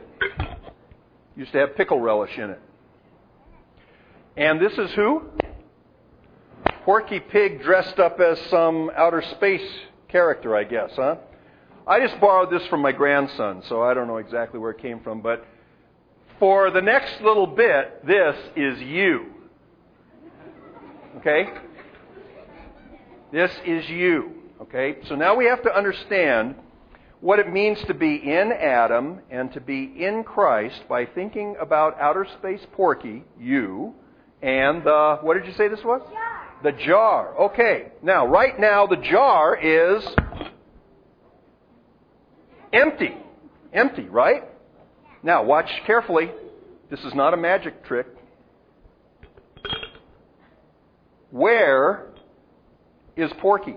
Used 1.36 1.52
to 1.52 1.60
have 1.60 1.76
pickle 1.76 2.00
relish 2.00 2.38
in 2.38 2.50
it. 2.50 2.62
And 4.38 4.60
this 4.60 4.74
is 4.74 4.92
who? 4.94 5.24
Porky 6.84 7.20
Pig 7.20 7.62
dressed 7.62 8.00
up 8.00 8.20
as 8.20 8.40
some 8.50 8.92
outer 8.96 9.22
space 9.22 9.68
character, 10.08 10.56
I 10.56 10.64
guess, 10.64 10.92
huh? 10.96 11.18
I 11.88 12.00
just 12.00 12.20
borrowed 12.20 12.52
this 12.52 12.66
from 12.68 12.82
my 12.82 12.92
grandson, 12.92 13.64
so 13.68 13.84
I 13.84 13.94
don't 13.94 14.08
know 14.08 14.18
exactly 14.18 14.60
where 14.60 14.72
it 14.72 14.80
came 14.80 15.00
from, 15.02 15.22
but 15.22 15.46
for 16.40 16.72
the 16.72 16.82
next 16.82 17.22
little 17.22 17.48
bit, 17.48 18.06
this 18.06 18.36
is 18.56 18.80
you. 18.82 19.28
Okay? 21.18 21.54
This 23.32 23.52
is 23.66 23.88
you. 23.90 24.32
Okay? 24.62 24.98
So 25.08 25.16
now 25.16 25.36
we 25.36 25.46
have 25.46 25.64
to 25.64 25.76
understand 25.76 26.56
what 27.22 27.40
it 27.40 27.52
means 27.52 27.80
to 27.88 27.94
be 27.94 28.16
in 28.16 28.52
Adam 28.52 29.20
and 29.30 29.52
to 29.54 29.62
be 29.62 29.84
in 29.98 30.24
Christ 30.24 30.82
by 30.88 31.06
thinking 31.06 31.56
about 31.60 32.00
outer 32.00 32.28
space 32.38 32.62
Porky, 32.74 33.24
you, 33.40 33.94
and 34.42 34.84
the, 34.84 35.20
what 35.22 35.36
did 35.36 35.48
you 35.48 35.54
say 35.54 35.68
this 35.68 35.84
was? 35.84 36.02
Jar. 36.12 36.36
The 36.64 36.72
jar. 36.86 37.40
Okay. 37.46 37.92
Now, 38.04 38.28
right 38.28 38.60
now, 38.60 38.86
the 38.86 38.98
jar 38.98 39.58
is 39.58 40.06
empty. 42.72 43.16
Empty, 43.74 44.08
right? 44.10 44.44
Now, 45.24 45.44
watch 45.44 45.70
carefully. 45.86 46.32
This 46.90 47.00
is 47.02 47.14
not 47.16 47.34
a 47.34 47.38
magic 47.38 47.84
trick. 47.86 48.08
Where 51.32 52.08
is 53.16 53.32
Porky? 53.40 53.76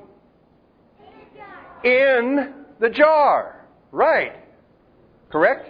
In 1.85 2.55
the 2.81 2.91
jar. 2.91 3.67
Right. 3.93 4.33
Correct? 5.31 5.67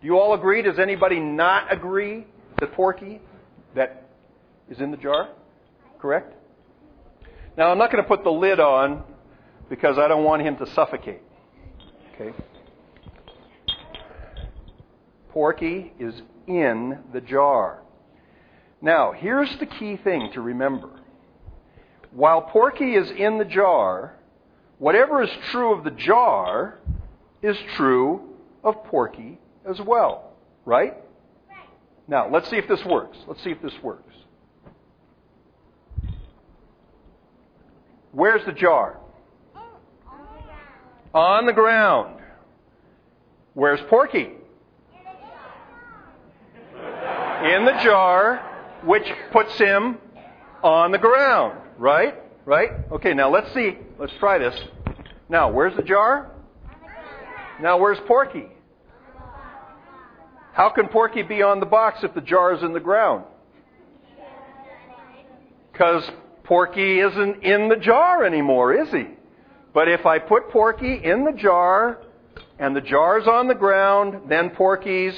Do 0.00 0.06
you 0.06 0.18
all 0.18 0.34
agree? 0.34 0.62
Does 0.62 0.78
anybody 0.78 1.20
not 1.20 1.72
agree 1.72 2.26
that 2.60 2.72
Porky 2.72 3.20
that 3.74 4.08
is 4.68 4.80
in 4.80 4.90
the 4.90 4.96
jar? 4.96 5.30
Correct? 6.00 6.34
Now 7.56 7.70
I'm 7.70 7.78
not 7.78 7.92
going 7.92 8.02
to 8.02 8.08
put 8.08 8.24
the 8.24 8.30
lid 8.30 8.60
on 8.60 9.04
because 9.68 9.98
I 9.98 10.08
don't 10.08 10.24
want 10.24 10.42
him 10.42 10.56
to 10.56 10.66
suffocate. 10.74 11.22
Okay? 12.14 12.32
Porky 15.30 15.92
is 15.98 16.20
in 16.46 16.98
the 17.12 17.20
jar. 17.20 17.82
Now, 18.80 19.12
here's 19.12 19.54
the 19.60 19.66
key 19.66 19.96
thing 19.96 20.30
to 20.34 20.40
remember. 20.40 20.90
While 22.10 22.42
Porky 22.42 22.94
is 22.94 23.10
in 23.10 23.38
the 23.38 23.44
jar, 23.44 24.16
whatever 24.82 25.22
is 25.22 25.30
true 25.52 25.72
of 25.72 25.84
the 25.84 25.92
jar 25.92 26.80
is 27.40 27.56
true 27.76 28.20
of 28.64 28.82
Porky 28.86 29.38
as 29.64 29.80
well. 29.80 30.32
Right? 30.64 30.94
Now, 32.08 32.28
let's 32.28 32.50
see 32.50 32.56
if 32.56 32.66
this 32.66 32.84
works. 32.84 33.16
Let's 33.28 33.44
see 33.44 33.50
if 33.50 33.62
this 33.62 33.74
works. 33.80 34.12
Where's 38.10 38.44
the 38.44 38.50
jar? 38.50 38.98
On 41.14 41.46
the 41.46 41.52
ground. 41.52 42.20
Where's 43.54 43.80
Porky? 43.88 44.30
In 46.74 47.64
the 47.64 47.78
jar, 47.84 48.80
which 48.84 49.06
puts 49.30 49.56
him 49.56 49.98
on 50.60 50.90
the 50.90 50.98
ground. 50.98 51.56
Right? 51.78 52.16
Right? 52.44 52.70
Okay, 52.90 53.14
now 53.14 53.30
let's 53.30 53.52
see. 53.54 53.78
Let's 53.98 54.12
try 54.18 54.38
this. 54.38 54.58
Now, 55.28 55.50
where's 55.50 55.76
the 55.76 55.82
jar? 55.82 56.30
Now, 57.60 57.78
where's 57.78 57.98
Porky? 58.06 58.46
How 60.52 60.70
can 60.70 60.88
Porky 60.88 61.22
be 61.22 61.42
on 61.42 61.60
the 61.60 61.66
box 61.66 62.00
if 62.02 62.12
the 62.14 62.20
jar 62.20 62.52
is 62.52 62.62
in 62.62 62.72
the 62.72 62.80
ground? 62.80 63.24
Because 65.72 66.10
Porky 66.44 67.00
isn't 67.00 67.42
in 67.42 67.68
the 67.68 67.76
jar 67.76 68.24
anymore, 68.24 68.74
is 68.74 68.90
he? 68.90 69.06
But 69.72 69.88
if 69.88 70.04
I 70.04 70.18
put 70.18 70.50
Porky 70.50 70.94
in 71.02 71.24
the 71.24 71.32
jar 71.32 71.98
and 72.58 72.76
the 72.76 72.80
jar's 72.80 73.26
on 73.26 73.48
the 73.48 73.54
ground, 73.54 74.28
then 74.28 74.50
Porky's 74.50 75.14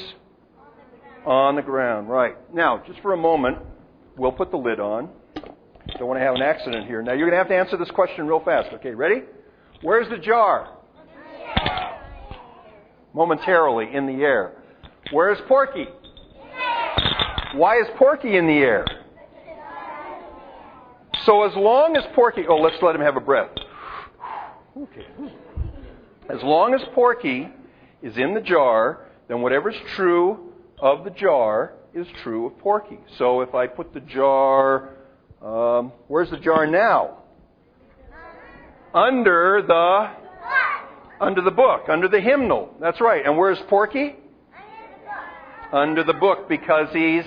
on 1.27 1.57
the 1.57 1.63
ground. 1.63 2.09
Right. 2.09 2.37
Now, 2.55 2.83
just 2.87 3.01
for 3.01 3.13
a 3.13 3.17
moment, 3.17 3.59
we'll 4.17 4.33
put 4.33 4.51
the 4.51 4.57
lid 4.59 4.79
on. 4.79 5.09
Don't 5.99 6.09
want 6.09 6.19
to 6.19 6.25
have 6.25 6.35
an 6.35 6.43
accident 6.43 6.87
here. 6.87 7.03
Now, 7.03 7.13
you're 7.13 7.29
going 7.29 7.33
to 7.33 7.39
have 7.39 7.49
to 7.49 7.57
answer 7.57 7.77
this 7.77 7.91
question 7.91 8.27
real 8.27 8.41
fast. 8.41 8.73
Okay, 8.75 8.95
ready? 8.95 9.23
Where's 9.83 10.09
the 10.09 10.19
jar? 10.19 10.79
Momentarily 13.13 13.95
in 13.95 14.07
the 14.07 14.25
air. 14.25 14.53
Where's 15.13 15.39
Porky? 15.47 15.87
Why 17.55 17.77
is 17.77 17.87
Porky 17.97 18.37
in 18.37 18.47
the 18.47 18.55
air? 18.55 18.85
So 21.25 21.45
as 21.45 21.55
long 21.55 21.97
as 21.97 22.05
Porky, 22.15 22.45
oh, 22.49 22.57
let's 22.57 22.83
let 22.83 22.95
him 22.95 23.01
have 23.01 23.17
a 23.17 23.21
breath. 23.21 23.51
Okay. 24.77 25.07
As 26.29 26.43
long 26.43 26.75
as 26.75 26.81
Porky 26.95 27.49
is 28.03 28.17
in 28.17 28.35
the 28.35 28.41
jar, 28.41 29.07
then 29.29 29.41
whatever's 29.41 29.77
true 29.95 30.53
of 30.79 31.05
the 31.05 31.11
jar 31.11 31.75
is 31.95 32.07
true 32.23 32.47
of 32.47 32.59
Porky. 32.59 32.99
So 33.19 33.41
if 33.43 33.55
I 33.55 33.67
put 33.67 33.95
the 33.95 34.01
jar, 34.01 34.91
um, 35.45 35.93
where's 36.09 36.31
the 36.31 36.39
jar 36.39 36.67
now? 36.67 37.19
Under 38.95 39.63
the 39.67 40.11
under 41.21 41.43
the 41.43 41.51
book, 41.51 41.89
under 41.89 42.09
the 42.09 42.21
hymnal. 42.21 42.75
That's 42.81 43.01
right. 43.01 43.25
And 43.25 43.37
where's 43.37 43.59
Porky? 43.69 44.17
Under 45.73 46.03
the 46.03 46.13
book 46.15 46.49
because 46.49 46.89
he's 46.93 47.25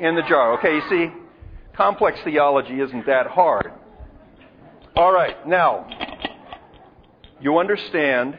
in 0.00 0.14
the 0.14 0.22
jar. 0.28 0.58
Okay, 0.58 0.74
you 0.76 0.82
see, 0.88 1.12
complex 1.74 2.18
theology 2.24 2.80
isn't 2.80 3.06
that 3.06 3.26
hard. 3.26 3.72
All 4.94 5.12
right, 5.12 5.46
now, 5.46 5.86
you 7.40 7.58
understand 7.58 8.36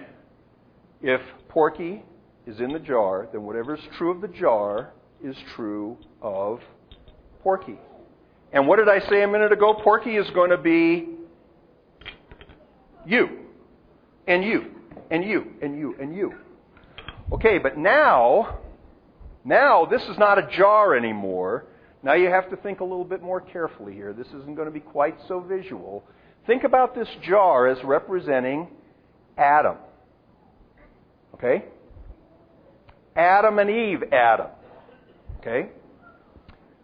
if 1.02 1.22
Porky 1.50 2.04
is 2.46 2.60
in 2.60 2.74
the 2.74 2.80
jar, 2.80 3.28
then 3.32 3.44
whatever 3.44 3.76
is 3.76 3.82
true 3.98 4.12
of 4.12 4.22
the 4.22 4.28
jar 4.28 4.92
is 5.24 5.36
true 5.56 5.98
of 6.22 6.62
Porky. 7.44 7.78
And 8.54 8.68
what 8.68 8.78
did 8.78 8.90
I 8.90 9.00
say 9.10 9.24
a 9.24 9.28
minute 9.28 9.52
ago? 9.52 9.74
Porky 9.74 10.16
is 10.16 10.30
going 10.32 10.52
to 10.52 10.58
be 10.58 11.10
you, 13.06 13.30
and 14.28 14.44
you, 14.44 14.66
and 15.12 15.24
you, 15.24 15.48
and 15.62 15.78
you, 15.78 15.96
and 16.00 16.16
you. 16.16 16.34
Okay, 17.32 17.58
but 17.58 17.78
now, 17.78 18.60
now 19.44 19.86
this 19.86 20.02
is 20.04 20.18
not 20.18 20.38
a 20.38 20.50
jar 20.58 20.96
anymore. 20.96 21.66
Now 22.04 22.14
you 22.14 22.30
have 22.30 22.50
to 22.52 22.56
think 22.58 22.80
a 22.80 22.84
little 22.84 23.06
bit 23.06 23.22
more 23.22 23.42
carefully 23.42 23.94
here. 23.94 24.14
This 24.14 24.28
isn't 24.28 24.56
going 24.56 24.68
to 24.68 24.74
be 24.74 24.80
quite 24.80 25.18
so 25.28 25.40
visual. 25.42 26.04
Think 26.46 26.64
about 26.64 26.96
this 26.96 27.08
jar 27.24 27.68
as 27.68 27.78
representing 27.84 28.70
Adam. 29.38 29.76
Okay? 31.34 31.66
Adam 33.16 33.60
and 33.60 33.70
Eve, 33.70 34.04
Adam. 34.14 34.48
Okay? 35.40 35.70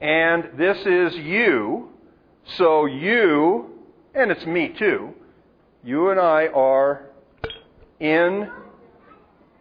And 0.04 0.60
this 0.60 0.78
is 0.80 1.16
you. 1.16 1.88
So 2.58 2.86
you, 2.88 3.70
and 4.14 4.32
it's 4.32 4.46
me 4.46 4.76
too, 4.78 5.14
you 5.82 6.10
and 6.10 6.20
I 6.20 6.48
are 6.48 7.06
in 8.02 8.52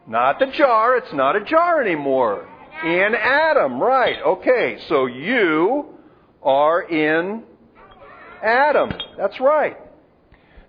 not 0.09 0.41
the 0.41 0.47
jar, 0.47 0.97
it's 0.97 1.13
not 1.13 1.37
a 1.37 1.45
jar 1.45 1.81
anymore. 1.81 2.49
In 2.85 3.15
Adam, 3.15 3.81
right. 3.81 4.17
Okay, 4.21 4.79
so 4.89 5.07
you 5.07 5.95
are 6.43 6.83
in 6.83 7.45
Adam. 8.43 8.91
That's 9.17 9.39
right. 9.39 9.77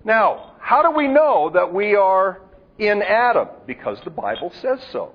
Now, 0.06 0.52
how 0.60 0.84
do 0.84 0.96
we 0.96 1.08
know 1.08 1.50
that 1.52 1.74
we 1.74 1.96
are 1.96 2.42
in 2.78 3.02
Adam? 3.02 3.48
Because 3.66 3.98
the 4.04 4.12
Bible 4.12 4.52
says 4.62 4.86
so. 4.92 5.14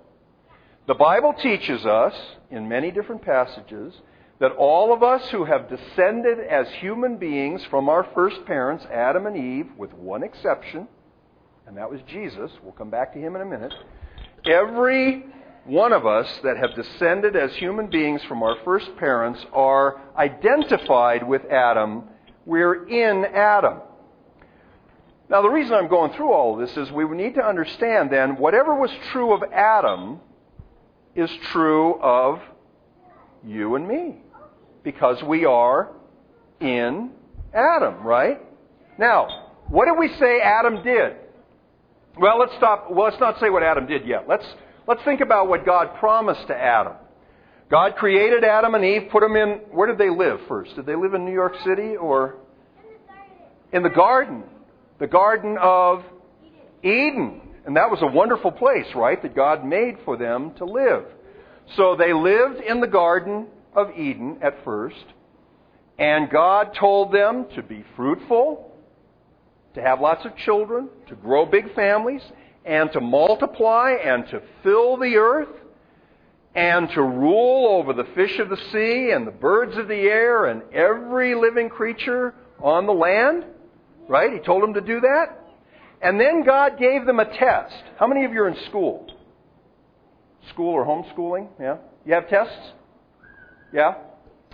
The 0.88 0.94
Bible 0.94 1.32
teaches 1.40 1.86
us, 1.86 2.14
in 2.50 2.68
many 2.68 2.90
different 2.90 3.22
passages, 3.22 3.94
that 4.40 4.52
all 4.52 4.92
of 4.92 5.02
us 5.02 5.28
who 5.30 5.44
have 5.44 5.68
descended 5.68 6.38
as 6.38 6.68
human 6.74 7.16
beings 7.16 7.64
from 7.66 7.88
our 7.88 8.06
first 8.14 8.44
parents, 8.46 8.86
Adam 8.92 9.26
and 9.26 9.36
Eve, 9.36 9.66
with 9.76 9.92
one 9.94 10.22
exception, 10.22 10.86
and 11.66 11.76
that 11.76 11.90
was 11.90 12.00
Jesus. 12.06 12.50
We'll 12.62 12.72
come 12.72 12.90
back 12.90 13.12
to 13.14 13.18
him 13.18 13.34
in 13.36 13.42
a 13.42 13.44
minute. 13.44 13.74
Every 14.46 15.26
one 15.64 15.92
of 15.92 16.06
us 16.06 16.26
that 16.42 16.56
have 16.56 16.74
descended 16.74 17.36
as 17.36 17.52
human 17.56 17.88
beings 17.88 18.22
from 18.24 18.42
our 18.42 18.56
first 18.64 18.96
parents 18.96 19.44
are 19.52 20.00
identified 20.16 21.26
with 21.26 21.44
Adam. 21.50 22.04
We're 22.46 22.86
in 22.86 23.24
Adam. 23.26 23.80
Now, 25.28 25.42
the 25.42 25.50
reason 25.50 25.74
I'm 25.74 25.88
going 25.88 26.14
through 26.14 26.32
all 26.32 26.54
of 26.54 26.66
this 26.66 26.74
is 26.76 26.90
we 26.90 27.04
need 27.08 27.34
to 27.34 27.44
understand 27.44 28.10
then 28.10 28.36
whatever 28.36 28.74
was 28.74 28.90
true 29.12 29.34
of 29.34 29.42
Adam 29.52 30.20
is 31.14 31.30
true 31.52 32.00
of 32.00 32.40
you 33.44 33.74
and 33.74 33.86
me. 33.86 34.22
Because 34.84 35.22
we 35.22 35.44
are 35.44 35.90
in 36.60 37.10
Adam, 37.52 38.02
right? 38.02 38.40
Now, 38.98 39.52
what 39.68 39.86
did 39.86 39.98
we 39.98 40.08
say 40.18 40.40
Adam 40.40 40.82
did? 40.82 41.16
Well, 42.18 42.38
let's 42.38 42.54
stop. 42.56 42.90
Well, 42.90 43.04
let's 43.04 43.20
not 43.20 43.38
say 43.40 43.50
what 43.50 43.62
Adam 43.62 43.86
did 43.86 44.06
yet. 44.06 44.26
Let's, 44.28 44.46
let's 44.86 45.02
think 45.04 45.20
about 45.20 45.48
what 45.48 45.64
God 45.64 45.96
promised 45.98 46.46
to 46.48 46.56
Adam. 46.56 46.94
God 47.70 47.96
created 47.96 48.44
Adam 48.44 48.74
and 48.74 48.84
Eve, 48.84 49.08
put 49.12 49.20
them 49.20 49.36
in. 49.36 49.60
Where 49.70 49.86
did 49.86 49.98
they 49.98 50.10
live 50.10 50.40
first? 50.48 50.74
Did 50.74 50.86
they 50.86 50.96
live 50.96 51.14
in 51.14 51.24
New 51.24 51.32
York 51.32 51.54
City 51.64 51.96
or? 51.96 52.36
In 53.72 53.82
the 53.82 53.90
garden. 53.90 54.44
The 54.98 55.06
Garden 55.06 55.58
of 55.60 56.02
Eden. 56.82 57.42
And 57.66 57.76
that 57.76 57.90
was 57.90 58.00
a 58.00 58.06
wonderful 58.06 58.50
place, 58.50 58.86
right, 58.94 59.20
that 59.22 59.36
God 59.36 59.64
made 59.64 59.98
for 60.04 60.16
them 60.16 60.54
to 60.56 60.64
live. 60.64 61.04
So 61.76 61.94
they 61.96 62.14
lived 62.14 62.62
in 62.62 62.80
the 62.80 62.86
Garden 62.86 63.46
of 63.74 63.90
Eden 63.96 64.38
at 64.42 64.64
first. 64.64 65.04
And 65.98 66.30
God 66.30 66.76
told 66.78 67.12
them 67.12 67.46
to 67.56 67.62
be 67.62 67.84
fruitful, 67.96 68.72
to 69.74 69.82
have 69.82 70.00
lots 70.00 70.24
of 70.24 70.36
children, 70.36 70.88
to 71.08 71.16
grow 71.16 71.44
big 71.44 71.74
families, 71.74 72.22
and 72.64 72.92
to 72.92 73.00
multiply 73.00 73.92
and 73.92 74.26
to 74.28 74.42
fill 74.62 74.96
the 74.96 75.16
earth, 75.16 75.48
and 76.54 76.88
to 76.90 77.02
rule 77.02 77.68
over 77.78 77.92
the 77.92 78.08
fish 78.14 78.38
of 78.38 78.48
the 78.48 78.56
sea 78.72 79.10
and 79.14 79.26
the 79.26 79.32
birds 79.32 79.76
of 79.76 79.88
the 79.88 79.94
air 79.94 80.46
and 80.46 80.62
every 80.72 81.34
living 81.34 81.68
creature 81.68 82.34
on 82.60 82.86
the 82.86 82.92
land. 82.92 83.44
Right? 84.08 84.32
He 84.32 84.38
told 84.38 84.62
them 84.62 84.74
to 84.74 84.80
do 84.80 85.00
that. 85.00 85.38
And 86.00 86.18
then 86.18 86.44
God 86.44 86.78
gave 86.78 87.06
them 87.06 87.20
a 87.20 87.24
test. 87.24 87.82
How 87.98 88.06
many 88.06 88.24
of 88.24 88.32
you 88.32 88.42
are 88.42 88.48
in 88.48 88.56
school? 88.66 89.06
School 90.50 90.72
or 90.72 90.86
homeschooling? 90.86 91.48
Yeah? 91.60 91.76
You 92.06 92.14
have 92.14 92.28
tests? 92.28 92.72
Yeah? 93.72 93.94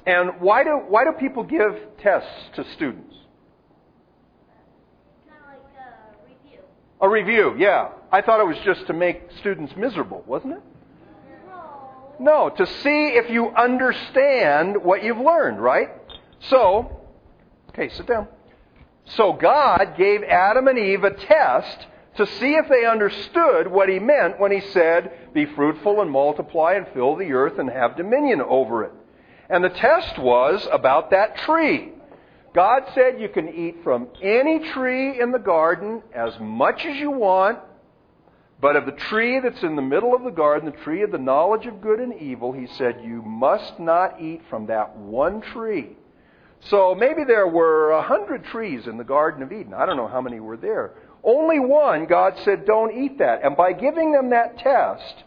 And 0.07 0.41
why 0.41 0.65
do, 0.65 0.71
why 0.89 1.05
do 1.05 1.13
people 1.13 1.45
give 1.45 1.77
tests 2.03 2.51
to 2.57 2.65
students? 2.73 3.15
Like 5.29 5.61
a 5.79 6.29
review. 6.29 6.61
A 7.01 7.09
review, 7.09 7.55
yeah. 7.59 7.91
I 8.13 8.21
thought 8.21 8.41
it 8.41 8.47
was 8.47 8.59
just 8.65 8.87
to 8.89 8.93
make 8.93 9.23
students 9.39 9.75
miserable, 9.77 10.23
wasn't 10.27 10.55
it? 10.55 10.63
No. 11.47 11.91
No, 12.21 12.51
to 12.51 12.67
see 12.67 13.09
if 13.09 13.31
you 13.31 13.49
understand 13.51 14.83
what 14.83 15.03
you've 15.03 15.19
learned, 15.19 15.61
right? 15.61 15.89
So, 16.51 17.01
okay, 17.71 17.89
sit 17.89 18.07
down. 18.07 18.29
So 19.07 19.33
God 19.33 19.97
gave 19.97 20.23
Adam 20.23 20.69
and 20.69 20.79
Eve 20.79 21.05
a 21.05 21.15
test 21.15 21.87
to 22.17 22.27
see 22.27 22.55
if 22.55 22.69
they 22.69 22.87
understood 22.87 23.69
what 23.69 23.89
he 23.89 23.99
meant 23.99 24.39
when 24.39 24.53
he 24.53 24.61
said, 24.73 25.33
Be 25.33 25.47
fruitful 25.47 26.01
and 26.01 26.11
multiply 26.11 26.75
and 26.75 26.87
fill 26.95 27.17
the 27.17 27.33
earth 27.33 27.59
and 27.59 27.69
have 27.69 27.97
dominion 27.97 28.41
over 28.41 28.85
it. 28.85 28.93
And 29.49 29.63
the 29.63 29.69
test 29.69 30.19
was 30.19 30.67
about 30.73 31.11
that 31.11 31.37
tree. 31.39 31.93
God 32.55 32.85
said 32.95 33.21
you 33.21 33.29
can 33.29 33.49
eat 33.49 33.77
from 33.83 34.09
any 34.23 34.71
tree 34.71 35.21
in 35.21 35.33
the 35.33 35.39
garden 35.39 36.03
as 36.15 36.39
much 36.41 36.85
as 36.85 36.97
you 36.97 37.11
want, 37.11 37.59
but 38.61 38.77
of 38.77 38.87
the 38.87 38.93
tree 38.93 39.41
that's 39.41 39.63
in 39.63 39.77
the 39.77 39.83
middle 39.83 40.15
of 40.15 40.23
the 40.23 40.31
garden, 40.31 40.71
the 40.71 40.83
tree 40.85 41.03
of 41.03 41.11
the 41.11 41.19
knowledge 41.19 41.67
of 41.67 41.81
good 41.81 42.01
and 42.01 42.15
evil, 42.15 42.53
he 42.53 42.67
said, 42.79 43.01
You 43.03 43.23
must 43.23 43.79
not 43.81 44.21
eat 44.21 44.43
from 44.49 44.67
that 44.67 44.97
one 44.97 45.41
tree. 45.41 45.97
So 46.71 46.95
maybe 46.95 47.25
there 47.25 47.47
were 47.47 47.91
a 47.91 48.03
hundred 48.03 48.45
trees 48.45 48.87
in 48.87 48.97
the 48.97 49.05
Garden 49.05 49.43
of 49.43 49.53
Eden. 49.53 49.75
I 49.75 49.85
don't 49.85 49.99
know 49.99 50.09
how 50.09 50.23
many 50.23 50.41
were 50.41 50.57
there. 50.57 50.95
Only 51.23 51.59
one, 51.59 52.07
God 52.07 52.35
said, 52.45 52.67
don't 52.67 52.97
eat 52.97 53.19
that. 53.19 53.45
And 53.45 53.57
by 53.57 53.73
giving 53.73 54.13
them 54.13 54.31
that 54.31 54.59
test, 54.59 55.25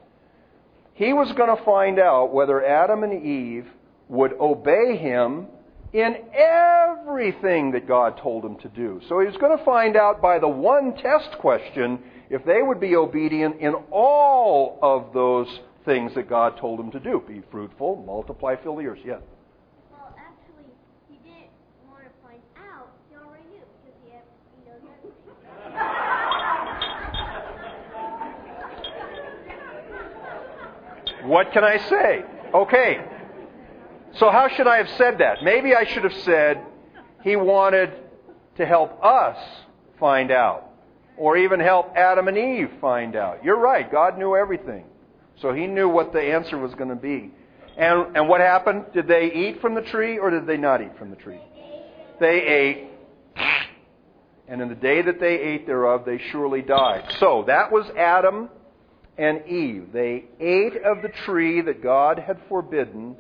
he 0.94 1.13
was 1.13 1.32
going 1.34 1.56
to 1.56 1.63
find 1.63 2.00
out 2.00 2.34
whether 2.34 2.63
Adam 2.63 3.04
and 3.04 3.24
Eve 3.24 3.68
would 4.10 4.34
obey 4.39 4.98
him 4.98 5.48
in 5.93 6.17
everything 6.34 7.72
that 7.72 7.88
God 7.88 8.17
told 8.17 8.43
him 8.43 8.58
to 8.58 8.67
do. 8.70 9.00
So 9.08 9.20
he 9.20 9.26
was 9.26 9.38
going 9.38 9.58
to 9.58 9.63
find 9.63 9.96
out 9.96 10.22
by 10.22 10.38
the 10.39 10.48
one 10.48 10.96
test 10.96 11.38
question 11.39 12.00
if 12.30 12.43
they 12.46 12.62
would 12.62 12.80
be 12.80 12.96
obedient 12.96 13.60
in 13.60 13.74
all 13.91 14.78
of 14.82 15.12
those 15.13 15.48
things 15.86 16.13
that 16.15 16.30
God 16.30 16.58
told 16.58 16.80
him 16.80 16.91
to 16.91 17.00
do. 17.00 17.24
Be 17.28 17.41
fruitful, 17.52 18.04
multiply, 18.06 18.56
fill 18.62 18.76
the 18.76 18.86
earth. 18.86 19.00
Yeah. 19.06 19.17
Well, 19.91 20.15
actually, 20.17 20.65
he 21.10 21.17
didn't 21.24 21.50
want 21.89 22.04
to 22.04 22.10
find 22.22 22.41
out. 22.58 22.89
He 23.10 23.15
already 23.15 23.46
knew 23.50 23.63
because 23.82 23.98
he, 24.04 24.12
had, 24.12 24.24
he 24.54 24.60
knows 24.70 24.84
everything. 24.84 25.15
What 31.30 31.52
can 31.54 31.63
I 31.63 31.78
say? 31.89 32.26
Okay. 32.54 33.00
So, 34.20 34.32
how 34.32 34.48
should 34.56 34.68
I 34.68 34.78
have 34.78 34.90
said 34.98 35.20
that? 35.20 35.44
Maybe 35.44 35.76
I 35.76 35.86
should 35.86 36.04
have 36.04 36.14
said 36.24 36.64
he 37.24 37.36
wanted 37.36 37.92
to 38.58 38.66
help 38.66 39.04
us 39.04 39.38
find 40.00 40.32
out, 40.32 40.72
or 41.18 41.38
even 41.38 41.60
help 41.60 41.96
Adam 41.96 42.28
and 42.28 42.38
Eve 42.38 42.72
find 42.82 43.16
out. 43.16 43.44
You're 43.44 43.60
right, 43.60 43.92
God 43.92 44.18
knew 44.18 44.36
everything. 44.36 44.86
So, 45.42 45.54
he 45.54 45.68
knew 45.68 45.88
what 45.88 46.14
the 46.14 46.22
answer 46.22 46.58
was 46.58 46.74
going 46.74 46.90
to 46.90 46.96
be. 46.96 47.32
And, 47.78 48.18
and 48.18 48.28
what 48.28 48.42
happened? 48.42 48.86
Did 48.92 49.08
they 49.08 49.32
eat 49.32 49.62
from 49.62 49.76
the 49.76 49.84
tree, 49.84 50.18
or 50.18 50.32
did 50.32 50.48
they 50.48 50.58
not 50.58 50.82
eat 50.82 50.98
from 50.98 51.12
the 51.12 51.16
tree? 51.16 51.40
They 52.20 52.42
ate. 52.42 52.88
And 54.48 54.62
in 54.62 54.70
the 54.70 54.76
day 54.76 55.04
that 55.04 55.20
they 55.20 55.40
ate 55.40 55.68
thereof, 55.68 56.04
they 56.06 56.20
surely 56.32 56.64
died. 56.64 57.04
So, 57.20 57.44
that 57.46 57.72
was 57.72 57.86
Adam 57.96 58.50
and 59.18 59.46
Eve. 59.46 59.90
They 59.94 60.26
ate 60.40 60.78
of 60.84 61.04
the 61.04 61.12
tree 61.26 61.62
that 61.62 61.84
God 61.84 62.18
had 62.18 62.40
forbidden, 62.50 63.16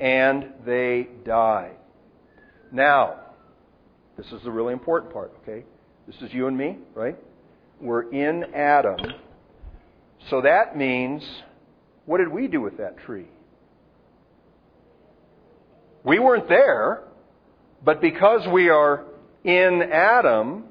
and 0.00 0.54
they 0.64 1.08
died. 1.24 1.76
Now, 2.72 3.20
this 4.16 4.26
is 4.32 4.42
the 4.42 4.50
really 4.50 4.72
important 4.72 5.12
part, 5.12 5.32
okay? 5.42 5.64
This 6.06 6.16
is 6.22 6.32
you 6.32 6.46
and 6.46 6.56
me, 6.56 6.78
right? 6.94 7.16
We're 7.80 8.10
in 8.10 8.54
Adam. 8.54 8.98
So 10.30 10.42
that 10.42 10.76
means, 10.76 11.22
what 12.06 12.18
did 12.18 12.28
we 12.28 12.48
do 12.48 12.60
with 12.60 12.78
that 12.78 12.98
tree? 12.98 13.26
We 16.04 16.18
weren't 16.18 16.48
there, 16.48 17.04
but 17.84 18.00
because 18.00 18.46
we 18.48 18.70
are 18.70 19.04
in 19.44 19.82
Adam, 19.92 20.64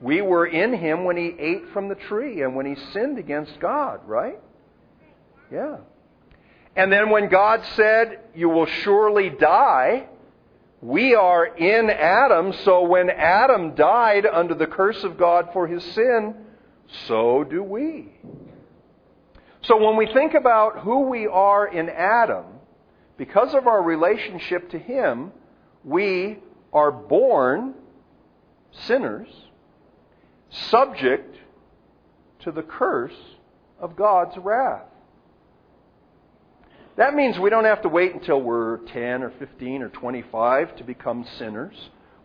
we 0.00 0.22
were 0.22 0.46
in 0.46 0.74
him 0.74 1.04
when 1.04 1.16
he 1.16 1.34
ate 1.38 1.62
from 1.72 1.88
the 1.88 1.94
tree 1.94 2.42
and 2.42 2.54
when 2.54 2.66
he 2.66 2.74
sinned 2.92 3.18
against 3.18 3.58
God, 3.60 4.00
right? 4.06 4.38
Yeah. 5.52 5.78
And 6.76 6.92
then 6.92 7.10
when 7.10 7.28
God 7.28 7.62
said, 7.74 8.20
You 8.34 8.50
will 8.50 8.66
surely 8.66 9.30
die, 9.30 10.08
we 10.82 11.14
are 11.14 11.46
in 11.46 11.88
Adam, 11.88 12.52
so 12.64 12.82
when 12.82 13.08
Adam 13.08 13.74
died 13.74 14.26
under 14.26 14.54
the 14.54 14.66
curse 14.66 15.02
of 15.02 15.18
God 15.18 15.48
for 15.52 15.66
his 15.66 15.82
sin, 15.94 16.34
so 17.06 17.44
do 17.44 17.62
we. 17.62 18.12
So 19.62 19.82
when 19.82 19.96
we 19.96 20.06
think 20.12 20.34
about 20.34 20.80
who 20.80 21.08
we 21.08 21.26
are 21.26 21.66
in 21.66 21.88
Adam, 21.88 22.44
because 23.16 23.54
of 23.54 23.66
our 23.66 23.82
relationship 23.82 24.70
to 24.70 24.78
him, 24.78 25.32
we 25.82 26.38
are 26.72 26.92
born 26.92 27.74
sinners 28.86 29.28
subject 30.50 31.36
to 32.40 32.52
the 32.52 32.62
curse 32.62 33.16
of 33.80 33.96
God's 33.96 34.36
wrath. 34.36 34.84
That 36.96 37.14
means 37.14 37.38
we 37.38 37.50
don't 37.50 37.64
have 37.64 37.82
to 37.82 37.88
wait 37.88 38.14
until 38.14 38.40
we're 38.40 38.78
10 38.78 39.22
or 39.22 39.30
15 39.38 39.82
or 39.82 39.88
25 39.90 40.76
to 40.76 40.84
become 40.84 41.26
sinners. 41.38 41.74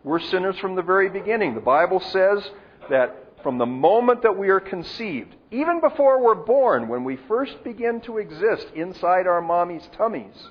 We're 0.02 0.18
sinners 0.18 0.58
from 0.58 0.74
the 0.76 0.82
very 0.82 1.10
beginning. 1.10 1.54
The 1.54 1.60
Bible 1.60 2.00
says 2.00 2.50
that 2.88 3.34
from 3.42 3.58
the 3.58 3.66
moment 3.66 4.22
that 4.22 4.36
we 4.36 4.48
are 4.48 4.60
conceived, 4.60 5.34
even 5.50 5.80
before 5.80 6.22
we're 6.22 6.34
born, 6.34 6.88
when 6.88 7.04
we 7.04 7.18
first 7.28 7.62
begin 7.64 8.00
to 8.02 8.18
exist 8.18 8.66
inside 8.74 9.26
our 9.26 9.42
mommy's 9.42 9.86
tummies, 9.96 10.48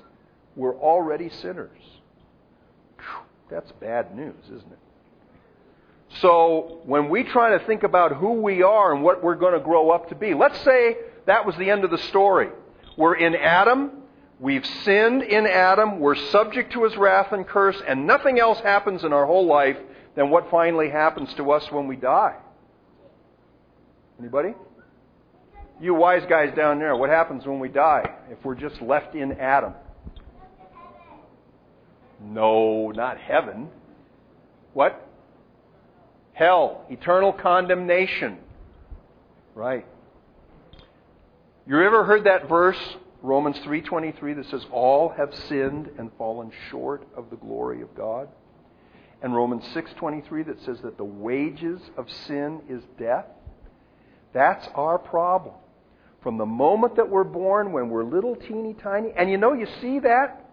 we're 0.54 0.76
already 0.76 1.28
sinners. 1.28 1.78
That's 3.50 3.72
bad 3.72 4.16
news, 4.16 4.44
isn't 4.46 4.72
it? 4.72 4.78
So 6.20 6.80
when 6.84 7.08
we 7.08 7.24
try 7.24 7.58
to 7.58 7.64
think 7.66 7.82
about 7.82 8.12
who 8.16 8.34
we 8.34 8.62
are 8.62 8.94
and 8.94 9.02
what 9.02 9.22
we're 9.22 9.34
going 9.34 9.54
to 9.54 9.60
grow 9.60 9.90
up 9.90 10.10
to 10.10 10.14
be, 10.14 10.34
let's 10.34 10.60
say 10.60 10.96
that 11.26 11.44
was 11.44 11.56
the 11.56 11.70
end 11.70 11.84
of 11.84 11.90
the 11.90 11.98
story. 11.98 12.50
We're 12.96 13.16
in 13.16 13.34
Adam. 13.34 14.01
We've 14.42 14.66
sinned 14.66 15.22
in 15.22 15.46
Adam. 15.46 16.00
We're 16.00 16.16
subject 16.16 16.72
to 16.72 16.82
his 16.82 16.96
wrath 16.96 17.30
and 17.30 17.46
curse, 17.46 17.80
and 17.86 18.08
nothing 18.08 18.40
else 18.40 18.58
happens 18.58 19.04
in 19.04 19.12
our 19.12 19.24
whole 19.24 19.46
life 19.46 19.76
than 20.16 20.30
what 20.30 20.50
finally 20.50 20.90
happens 20.90 21.32
to 21.34 21.52
us 21.52 21.70
when 21.70 21.86
we 21.86 21.94
die. 21.94 22.34
Anybody? 24.18 24.54
You 25.80 25.94
wise 25.94 26.24
guys 26.28 26.52
down 26.56 26.80
there, 26.80 26.96
what 26.96 27.08
happens 27.08 27.46
when 27.46 27.60
we 27.60 27.68
die 27.68 28.16
if 28.32 28.44
we're 28.44 28.56
just 28.56 28.82
left 28.82 29.14
in 29.14 29.38
Adam? 29.38 29.74
No, 32.20 32.90
not 32.90 33.18
heaven. 33.18 33.68
What? 34.72 35.08
Hell, 36.32 36.84
eternal 36.90 37.32
condemnation. 37.32 38.38
Right. 39.54 39.86
You 41.64 41.80
ever 41.80 42.04
heard 42.04 42.24
that 42.24 42.48
verse, 42.48 42.96
Romans 43.22 43.58
3:23 43.60 44.34
that 44.34 44.46
says 44.46 44.66
all 44.72 45.10
have 45.10 45.32
sinned 45.32 45.90
and 45.98 46.12
fallen 46.18 46.50
short 46.70 47.06
of 47.16 47.30
the 47.30 47.36
glory 47.36 47.80
of 47.80 47.94
God? 47.94 48.28
And 49.22 49.34
Romans 49.34 49.64
6:23 49.72 50.42
that 50.44 50.60
says 50.60 50.80
that 50.82 50.96
the 50.96 51.04
wages 51.04 51.80
of 51.96 52.10
sin 52.10 52.60
is 52.68 52.82
death? 52.98 53.26
That's 54.32 54.66
our 54.74 54.98
problem. 54.98 55.54
From 56.20 56.36
the 56.36 56.46
moment 56.46 56.96
that 56.96 57.08
we're 57.08 57.24
born, 57.24 57.72
when 57.72 57.90
we're 57.90 58.04
little, 58.04 58.34
teeny 58.34 58.74
tiny, 58.74 59.12
and 59.12 59.30
you 59.30 59.38
know, 59.38 59.52
you 59.52 59.66
see 59.80 60.00
that 60.00 60.44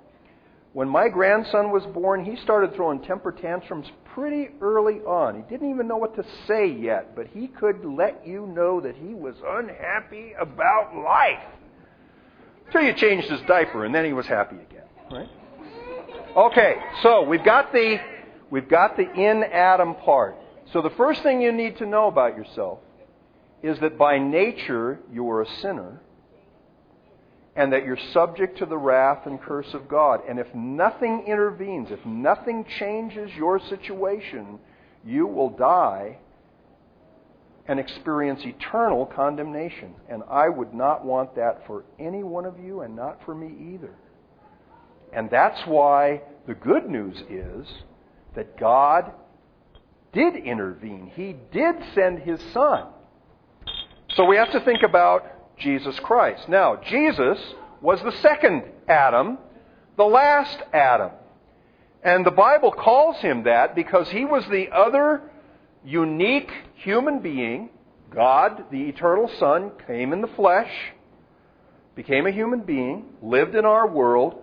when 0.73 0.87
my 0.87 1.09
grandson 1.09 1.71
was 1.71 1.85
born, 1.87 2.23
he 2.23 2.35
started 2.35 2.75
throwing 2.75 3.01
temper 3.01 3.31
tantrums 3.31 3.91
pretty 4.13 4.49
early 4.61 4.99
on. 5.01 5.35
He 5.35 5.41
didn't 5.41 5.71
even 5.71 5.87
know 5.87 5.97
what 5.97 6.15
to 6.15 6.23
say 6.45 6.67
yet, 6.67 7.15
but 7.15 7.27
he 7.27 7.47
could 7.47 7.83
let 7.83 8.27
you 8.27 8.45
know 8.45 8.79
that 8.81 8.95
he 8.95 9.15
was 9.15 9.35
unhappy 9.43 10.33
about 10.39 10.95
life. 10.95 11.58
Until 12.69 12.83
you 12.83 12.93
changed 12.93 13.27
his 13.27 13.41
diaper, 13.47 13.83
and 13.83 13.95
then 13.95 14.05
he 14.05 14.13
was 14.13 14.27
happy 14.27 14.57
again. 14.57 14.83
Right? 15.09 15.27
Okay, 16.37 16.75
so 17.01 17.23
we've 17.23 17.43
got 17.43 17.73
the 17.73 17.99
we've 18.51 18.69
got 18.69 18.95
the 18.95 19.11
in 19.11 19.43
Adam 19.43 19.95
part. 19.95 20.35
So 20.71 20.83
the 20.83 20.91
first 20.91 21.23
thing 21.23 21.41
you 21.41 21.51
need 21.51 21.79
to 21.79 21.87
know 21.87 22.07
about 22.07 22.37
yourself 22.37 22.77
is 23.63 23.79
that 23.79 23.97
by 23.97 24.19
nature 24.19 24.99
you 25.11 25.27
are 25.31 25.41
a 25.41 25.49
sinner 25.61 25.99
and 27.55 27.73
that 27.73 27.85
you're 27.85 27.97
subject 28.13 28.59
to 28.59 28.67
the 28.67 28.77
wrath 28.77 29.25
and 29.25 29.41
curse 29.41 29.73
of 29.73 29.87
God. 29.87 30.21
And 30.29 30.37
if 30.37 30.53
nothing 30.53 31.23
intervenes, 31.25 31.89
if 31.89 32.05
nothing 32.05 32.65
changes 32.77 33.31
your 33.35 33.59
situation, 33.59 34.59
you 35.03 35.25
will 35.25 35.49
die 35.49 36.19
and 37.69 37.79
experience 37.79 38.41
eternal 38.43 39.05
condemnation. 39.05 39.93
And 40.09 40.23
I 40.27 40.49
would 40.49 40.73
not 40.73 41.05
want 41.05 41.35
that 41.35 41.67
for 41.67 41.85
any 41.99 42.23
one 42.23 42.45
of 42.45 42.59
you 42.59 42.81
and 42.81 42.95
not 42.95 43.23
for 43.25 43.35
me 43.35 43.75
either. 43.75 43.93
And 45.13 45.29
that's 45.29 45.61
why 45.67 46.23
the 46.47 46.55
good 46.55 46.89
news 46.89 47.15
is 47.29 47.67
that 48.35 48.57
God 48.57 49.11
did 50.13 50.35
intervene. 50.35 51.11
He 51.15 51.35
did 51.51 51.75
send 51.93 52.19
His 52.23 52.41
Son. 52.53 52.87
So 54.15 54.25
we 54.25 54.37
have 54.37 54.51
to 54.53 54.61
think 54.61 54.81
about 54.81 55.57
Jesus 55.59 55.99
Christ. 55.99 56.49
Now, 56.49 56.77
Jesus 56.89 57.37
was 57.81 58.01
the 58.01 58.17
second 58.23 58.63
Adam, 58.87 59.37
the 59.95 60.05
last 60.05 60.57
Adam. 60.73 61.11
And 62.03 62.25
the 62.25 62.31
Bible 62.31 62.71
calls 62.71 63.17
him 63.17 63.43
that 63.43 63.75
because 63.75 64.09
he 64.09 64.25
was 64.25 64.43
the 64.47 64.69
other 64.71 65.28
unique 65.83 66.51
human 66.75 67.19
being. 67.19 67.69
God, 68.09 68.65
the 68.71 68.89
eternal 68.89 69.29
Son, 69.39 69.71
came 69.85 70.13
in 70.13 70.21
the 70.21 70.27
flesh, 70.27 70.71
became 71.95 72.25
a 72.25 72.31
human 72.31 72.61
being, 72.61 73.05
lived 73.21 73.55
in 73.55 73.65
our 73.65 73.87
world, 73.87 74.41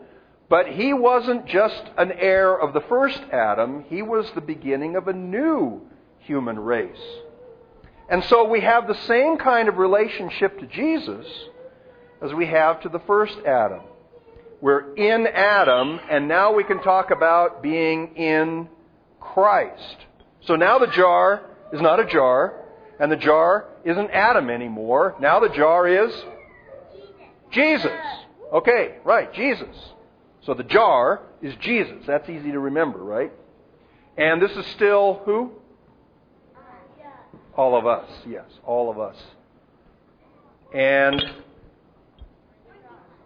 but 0.49 0.69
he 0.69 0.93
wasn't 0.93 1.47
just 1.47 1.83
an 1.99 2.13
heir 2.13 2.55
of 2.55 2.73
the 2.73 2.83
first 2.83 3.21
Adam, 3.33 3.85
he 3.89 4.03
was 4.03 4.31
the 4.35 4.41
beginning 4.41 4.95
of 4.95 5.09
a 5.09 5.13
new 5.13 5.81
human 6.21 6.59
race. 6.59 6.97
And 8.09 8.23
so 8.25 8.45
we 8.45 8.61
have 8.61 8.87
the 8.87 8.95
same 9.07 9.37
kind 9.37 9.69
of 9.69 9.79
relationship 9.79 10.61
to 10.61 10.67
Jesus 10.67 11.27
as 12.23 12.33
we 12.33 12.47
have 12.47 12.81
to 12.83 12.89
the 12.89 13.01
first 13.01 13.37
Adam. 13.45 13.81
We're 14.61 14.95
in 14.95 15.27
Adam, 15.27 16.01
and 16.09 16.29
now 16.29 16.55
we 16.55 16.65
can 16.65 16.83
talk 16.83 17.11
about 17.11 17.63
being 17.63 18.17
in 18.17 18.69
Christ. 19.21 19.97
So 20.47 20.57
now 20.57 20.79
the 20.79 20.87
jar 20.87 21.43
is 21.73 21.81
not 21.81 22.01
a 22.01 22.07
jar, 22.07 22.55
and 22.99 23.11
the 23.11 23.17
jar 23.17 23.67
isn't 23.85 24.11
Adam 24.11 24.49
anymore. 24.49 25.17
Now 25.21 25.41
the 25.41 25.49
jar 25.49 25.87
is 25.89 26.15
Jesus. 27.51 27.91
Okay, 28.53 28.97
right, 29.05 29.33
Jesus. 29.33 29.77
So 30.43 30.55
the 30.55 30.63
jar 30.63 31.23
is 31.43 31.55
Jesus. 31.57 32.05
That's 32.07 32.29
easy 32.29 32.53
to 32.53 32.61
remember, 32.61 32.99
right? 32.99 33.33
And 34.17 34.41
this 34.41 34.53
is 34.53 34.67
still 34.69 35.21
who? 35.25 35.53
All 37.57 37.77
of 37.77 37.87
us, 37.87 38.09
yes, 38.27 38.45
all 38.65 38.91
of 38.91 39.01
us. 39.01 39.17
And 40.73 41.23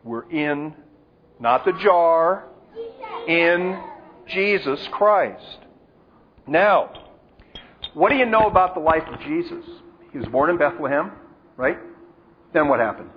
we're 0.04 0.28
in, 0.30 0.74
not 1.38 1.64
the 1.64 1.72
jar, 1.72 2.44
in 3.28 3.78
Jesus 4.26 4.88
Christ. 4.92 5.58
Now, 6.46 6.99
what 7.94 8.10
do 8.10 8.16
you 8.16 8.26
know 8.26 8.46
about 8.46 8.74
the 8.74 8.80
life 8.80 9.04
of 9.06 9.20
Jesus? 9.20 9.64
He 10.12 10.18
was 10.18 10.28
born 10.28 10.50
in 10.50 10.58
Bethlehem, 10.58 11.12
right? 11.56 11.78
Then 12.52 12.68
what 12.68 12.80
happened? 12.80 13.10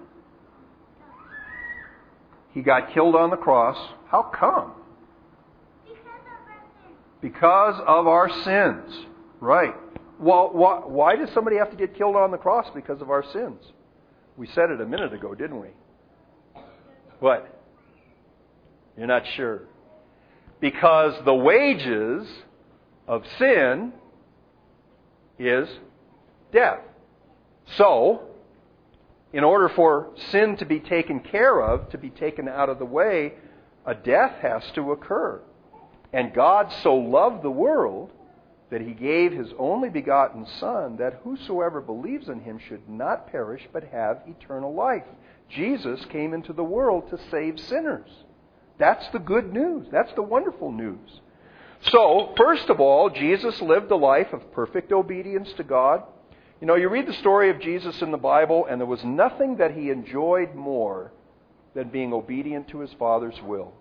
He 2.53 2.61
got 2.61 2.93
killed 2.93 3.15
on 3.15 3.29
the 3.29 3.37
cross. 3.37 3.77
How 4.07 4.23
come? 4.23 4.73
Because 7.21 7.79
of 7.79 8.07
our 8.07 8.29
sins. 8.29 8.45
Because 8.45 8.83
of 8.85 8.87
our 8.87 8.89
sins. 8.89 9.05
Right. 9.39 9.73
Well, 10.19 10.51
why, 10.53 10.79
why 10.85 11.15
does 11.15 11.29
somebody 11.33 11.57
have 11.57 11.71
to 11.71 11.75
get 11.75 11.95
killed 11.97 12.15
on 12.15 12.31
the 12.31 12.37
cross 12.37 12.67
because 12.73 13.01
of 13.01 13.09
our 13.09 13.23
sins? 13.33 13.59
We 14.37 14.47
said 14.47 14.69
it 14.69 14.81
a 14.81 14.85
minute 14.85 15.13
ago, 15.13 15.33
didn't 15.33 15.59
we? 15.59 15.69
What? 17.19 17.59
You're 18.97 19.07
not 19.07 19.23
sure. 19.35 19.61
Because 20.59 21.13
the 21.25 21.33
wages 21.33 22.27
of 23.07 23.23
sin 23.37 23.93
is 25.47 25.69
death. 26.51 26.79
So, 27.77 28.23
in 29.31 29.43
order 29.43 29.69
for 29.69 30.09
sin 30.31 30.57
to 30.57 30.65
be 30.65 30.79
taken 30.79 31.19
care 31.19 31.61
of, 31.61 31.89
to 31.89 31.97
be 31.97 32.09
taken 32.09 32.47
out 32.47 32.69
of 32.69 32.79
the 32.79 32.85
way, 32.85 33.33
a 33.85 33.95
death 33.95 34.37
has 34.41 34.63
to 34.75 34.91
occur. 34.91 35.41
And 36.11 36.33
God 36.33 36.71
so 36.83 36.95
loved 36.95 37.43
the 37.43 37.49
world 37.49 38.11
that 38.69 38.81
he 38.81 38.93
gave 38.93 39.31
his 39.31 39.49
only 39.57 39.89
begotten 39.89 40.45
Son, 40.59 40.97
that 40.97 41.21
whosoever 41.23 41.81
believes 41.81 42.29
in 42.29 42.39
him 42.39 42.59
should 42.59 42.87
not 42.87 43.31
perish, 43.31 43.67
but 43.71 43.83
have 43.85 44.21
eternal 44.27 44.73
life. 44.73 45.03
Jesus 45.49 46.05
came 46.05 46.33
into 46.33 46.53
the 46.53 46.63
world 46.63 47.09
to 47.09 47.19
save 47.29 47.59
sinners. 47.59 48.09
That's 48.77 49.07
the 49.09 49.19
good 49.19 49.53
news. 49.53 49.87
That's 49.91 50.13
the 50.13 50.23
wonderful 50.23 50.71
news. 50.71 51.21
So, 51.91 52.33
first 52.37 52.69
of 52.69 52.79
all, 52.79 53.09
Jesus 53.09 53.61
lived 53.61 53.91
a 53.91 53.95
life 53.95 54.31
of 54.31 54.51
perfect 54.53 54.91
obedience 54.91 55.51
to 55.57 55.63
God. 55.63 56.03
You 56.61 56.67
know, 56.67 56.75
you 56.75 56.87
read 56.87 57.07
the 57.07 57.13
story 57.13 57.49
of 57.49 57.59
Jesus 57.59 58.01
in 58.01 58.11
the 58.11 58.17
Bible, 58.17 58.65
and 58.69 58.79
there 58.79 58.87
was 58.87 59.03
nothing 59.03 59.57
that 59.57 59.71
he 59.71 59.89
enjoyed 59.89 60.55
more 60.55 61.11
than 61.75 61.89
being 61.89 62.13
obedient 62.13 62.69
to 62.69 62.79
his 62.79 62.93
Father's 62.93 63.41
will. 63.41 63.73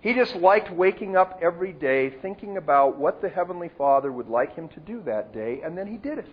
He 0.00 0.14
just 0.14 0.36
liked 0.36 0.72
waking 0.72 1.16
up 1.16 1.40
every 1.42 1.72
day 1.72 2.10
thinking 2.22 2.56
about 2.56 2.96
what 2.96 3.20
the 3.20 3.28
Heavenly 3.28 3.70
Father 3.76 4.10
would 4.10 4.28
like 4.28 4.54
him 4.54 4.68
to 4.68 4.80
do 4.80 5.02
that 5.04 5.34
day, 5.34 5.60
and 5.64 5.76
then 5.76 5.86
he 5.86 5.96
did 5.96 6.18
it. 6.18 6.28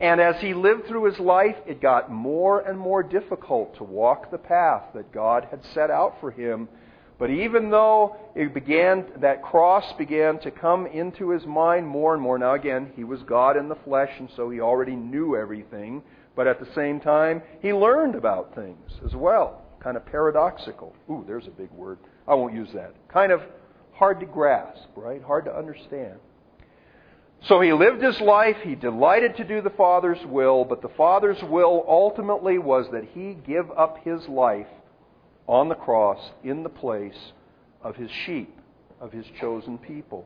And 0.00 0.20
as 0.20 0.40
he 0.40 0.52
lived 0.52 0.86
through 0.86 1.04
his 1.04 1.20
life, 1.20 1.56
it 1.64 1.80
got 1.80 2.10
more 2.10 2.60
and 2.60 2.76
more 2.76 3.04
difficult 3.04 3.76
to 3.76 3.84
walk 3.84 4.32
the 4.32 4.38
path 4.38 4.82
that 4.94 5.12
God 5.12 5.46
had 5.50 5.64
set 5.66 5.92
out 5.92 6.16
for 6.20 6.32
him. 6.32 6.68
But 7.22 7.30
even 7.30 7.70
though 7.70 8.16
it 8.34 8.52
began, 8.52 9.06
that 9.20 9.44
cross 9.44 9.84
began 9.96 10.40
to 10.40 10.50
come 10.50 10.88
into 10.88 11.30
his 11.30 11.46
mind 11.46 11.86
more 11.86 12.14
and 12.14 12.20
more. 12.20 12.36
Now 12.36 12.54
again, 12.54 12.90
he 12.96 13.04
was 13.04 13.22
God 13.22 13.56
in 13.56 13.68
the 13.68 13.76
flesh, 13.76 14.10
and 14.18 14.28
so 14.34 14.50
he 14.50 14.60
already 14.60 14.96
knew 14.96 15.36
everything. 15.36 16.02
But 16.34 16.48
at 16.48 16.58
the 16.58 16.66
same 16.74 16.98
time, 16.98 17.40
he 17.60 17.72
learned 17.72 18.16
about 18.16 18.56
things 18.56 18.90
as 19.06 19.14
well 19.14 19.62
kind 19.78 19.96
of 19.96 20.04
paradoxical. 20.04 20.96
Ooh, 21.08 21.22
there's 21.24 21.46
a 21.46 21.52
big 21.52 21.70
word. 21.70 21.98
I 22.26 22.34
won't 22.34 22.54
use 22.54 22.70
that. 22.74 22.92
Kind 23.06 23.30
of 23.30 23.40
hard 23.92 24.18
to 24.18 24.26
grasp, 24.26 24.88
right? 24.96 25.22
Hard 25.22 25.44
to 25.44 25.56
understand. 25.56 26.18
So 27.46 27.60
he 27.60 27.72
lived 27.72 28.02
his 28.02 28.20
life. 28.20 28.56
He 28.64 28.74
delighted 28.74 29.36
to 29.36 29.44
do 29.44 29.62
the 29.62 29.70
Father's 29.70 30.26
will, 30.26 30.64
but 30.64 30.82
the 30.82 30.90
Father's 30.96 31.40
will 31.44 31.84
ultimately 31.86 32.58
was 32.58 32.86
that 32.90 33.04
he 33.14 33.34
give 33.46 33.70
up 33.78 33.98
his 34.02 34.26
life 34.26 34.66
on 35.46 35.68
the 35.68 35.74
cross 35.74 36.18
in 36.42 36.62
the 36.62 36.68
place 36.68 37.32
of 37.82 37.96
his 37.96 38.10
sheep, 38.26 38.56
of 39.00 39.12
his 39.12 39.26
chosen 39.40 39.78
people. 39.78 40.24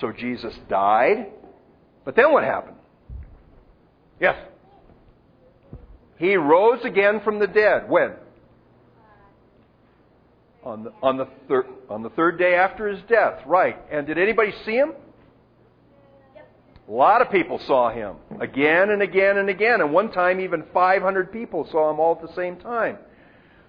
So 0.00 0.12
Jesus 0.12 0.54
died, 0.68 1.26
but 2.04 2.16
then 2.16 2.32
what 2.32 2.44
happened? 2.44 2.76
Yes. 4.20 4.36
He 6.18 6.36
rose 6.36 6.84
again 6.84 7.20
from 7.24 7.38
the 7.38 7.46
dead. 7.46 7.88
When? 7.88 8.12
On 10.64 10.84
the, 10.84 10.92
on, 11.02 11.16
the 11.16 11.26
thir- 11.48 11.66
on 11.90 12.02
the 12.02 12.10
third 12.10 12.38
day 12.38 12.54
after 12.54 12.86
his 12.86 13.00
death, 13.08 13.40
right. 13.46 13.76
And 13.90 14.06
did 14.06 14.18
anybody 14.18 14.52
see 14.64 14.74
him? 14.76 14.92
A 16.88 16.92
lot 16.92 17.22
of 17.22 17.30
people 17.30 17.58
saw 17.66 17.90
him 17.90 18.16
again 18.40 18.90
and 18.90 19.02
again 19.02 19.38
and 19.38 19.48
again. 19.48 19.80
And 19.80 19.92
one 19.92 20.12
time, 20.12 20.40
even 20.40 20.64
500 20.72 21.32
people 21.32 21.66
saw 21.70 21.90
him 21.90 21.98
all 21.98 22.14
at 22.20 22.26
the 22.26 22.34
same 22.34 22.56
time. 22.56 22.98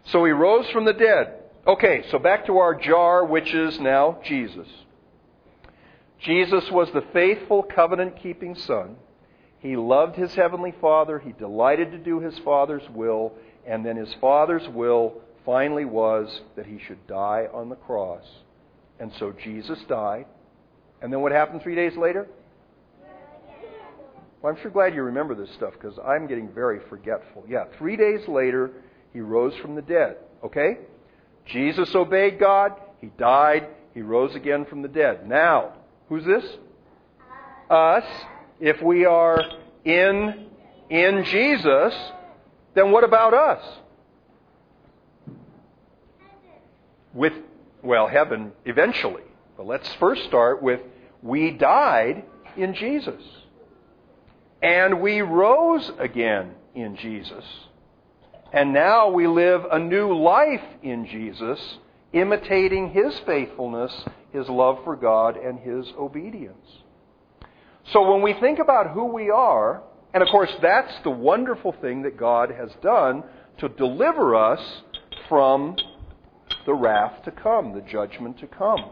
So 0.05 0.25
he 0.25 0.31
rose 0.31 0.69
from 0.69 0.85
the 0.85 0.93
dead. 0.93 1.39
Okay, 1.65 2.03
so 2.11 2.19
back 2.19 2.45
to 2.47 2.57
our 2.57 2.75
jar, 2.75 3.25
which 3.25 3.53
is 3.53 3.79
now 3.79 4.19
Jesus. 4.23 4.67
Jesus 6.19 6.69
was 6.71 6.89
the 6.93 7.03
faithful, 7.13 7.63
covenant 7.63 8.21
keeping 8.21 8.55
Son. 8.55 8.95
He 9.59 9.77
loved 9.77 10.15
his 10.15 10.33
heavenly 10.35 10.73
Father. 10.81 11.19
He 11.19 11.31
delighted 11.31 11.91
to 11.91 11.97
do 11.97 12.19
his 12.19 12.37
Father's 12.39 12.87
will. 12.89 13.33
And 13.65 13.85
then 13.85 13.95
his 13.95 14.13
Father's 14.19 14.67
will 14.69 15.21
finally 15.45 15.85
was 15.85 16.41
that 16.55 16.65
he 16.65 16.79
should 16.85 17.07
die 17.07 17.47
on 17.53 17.69
the 17.69 17.75
cross. 17.75 18.25
And 18.99 19.11
so 19.19 19.33
Jesus 19.43 19.79
died. 19.87 20.25
And 21.01 21.11
then 21.11 21.21
what 21.21 21.31
happened 21.31 21.61
three 21.61 21.75
days 21.75 21.95
later? 21.97 22.27
Well, 24.41 24.53
I'm 24.53 24.61
sure 24.61 24.71
glad 24.71 24.93
you 24.93 25.03
remember 25.03 25.35
this 25.35 25.49
stuff 25.55 25.73
because 25.73 25.97
I'm 26.05 26.27
getting 26.27 26.49
very 26.49 26.81
forgetful. 26.89 27.45
Yeah, 27.47 27.63
three 27.77 27.95
days 27.95 28.27
later, 28.27 28.71
he 29.13 29.21
rose 29.21 29.53
from 29.61 29.75
the 29.75 29.81
dead. 29.81 30.17
Okay? 30.43 30.79
Jesus 31.45 31.93
obeyed 31.95 32.39
God. 32.39 32.73
He 32.99 33.07
died. 33.17 33.67
He 33.93 34.01
rose 34.01 34.35
again 34.35 34.65
from 34.65 34.81
the 34.81 34.87
dead. 34.87 35.27
Now, 35.27 35.73
who's 36.09 36.25
this? 36.25 36.43
Us. 37.69 38.03
If 38.59 38.81
we 38.81 39.05
are 39.05 39.41
in 39.85 40.47
in 40.89 41.25
Jesus, 41.25 41.93
then 42.75 42.91
what 42.91 43.03
about 43.03 43.33
us? 43.33 43.63
With 47.13 47.33
well, 47.81 48.07
heaven 48.07 48.53
eventually. 48.65 49.23
But 49.57 49.67
let's 49.67 49.91
first 49.95 50.23
start 50.25 50.63
with 50.63 50.79
we 51.21 51.51
died 51.51 52.23
in 52.57 52.73
Jesus. 52.73 53.21
And 54.61 55.01
we 55.01 55.21
rose 55.21 55.91
again 55.99 56.55
in 56.73 56.95
Jesus. 56.95 57.43
And 58.53 58.71
now 58.71 59.09
we 59.09 59.25
live 59.25 59.65
a 59.71 59.79
new 59.79 60.15
life 60.15 60.63
in 60.83 61.07
Jesus, 61.07 61.59
imitating 62.13 62.91
his 62.91 63.19
faithfulness, 63.25 63.91
his 64.31 64.47
love 64.47 64.77
for 64.83 64.95
God, 64.95 65.37
and 65.37 65.57
his 65.57 65.91
obedience. 65.97 66.67
So 67.91 68.11
when 68.11 68.21
we 68.21 68.33
think 68.33 68.59
about 68.59 68.91
who 68.91 69.05
we 69.05 69.31
are, 69.31 69.81
and 70.13 70.21
of 70.21 70.29
course 70.29 70.51
that's 70.61 70.93
the 71.03 71.09
wonderful 71.09 71.75
thing 71.81 72.03
that 72.03 72.15
God 72.15 72.51
has 72.51 72.69
done 72.83 73.23
to 73.57 73.69
deliver 73.69 74.35
us 74.35 74.61
from 75.27 75.75
the 76.67 76.75
wrath 76.75 77.23
to 77.25 77.31
come, 77.31 77.73
the 77.73 77.81
judgment 77.81 78.37
to 78.39 78.47
come. 78.47 78.91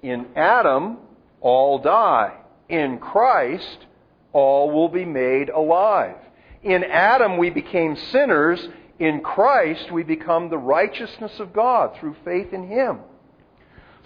In 0.00 0.26
Adam, 0.36 0.98
all 1.40 1.80
die. 1.80 2.36
In 2.68 2.98
Christ, 2.98 3.86
all 4.32 4.70
will 4.70 4.88
be 4.88 5.04
made 5.04 5.48
alive. 5.48 6.16
In 6.62 6.84
Adam, 6.84 7.38
we 7.38 7.50
became 7.50 7.96
sinners. 7.96 8.68
In 8.98 9.20
Christ, 9.22 9.90
we 9.90 10.02
become 10.02 10.50
the 10.50 10.58
righteousness 10.58 11.40
of 11.40 11.52
God 11.52 11.96
through 11.98 12.16
faith 12.24 12.52
in 12.52 12.68
Him. 12.68 12.98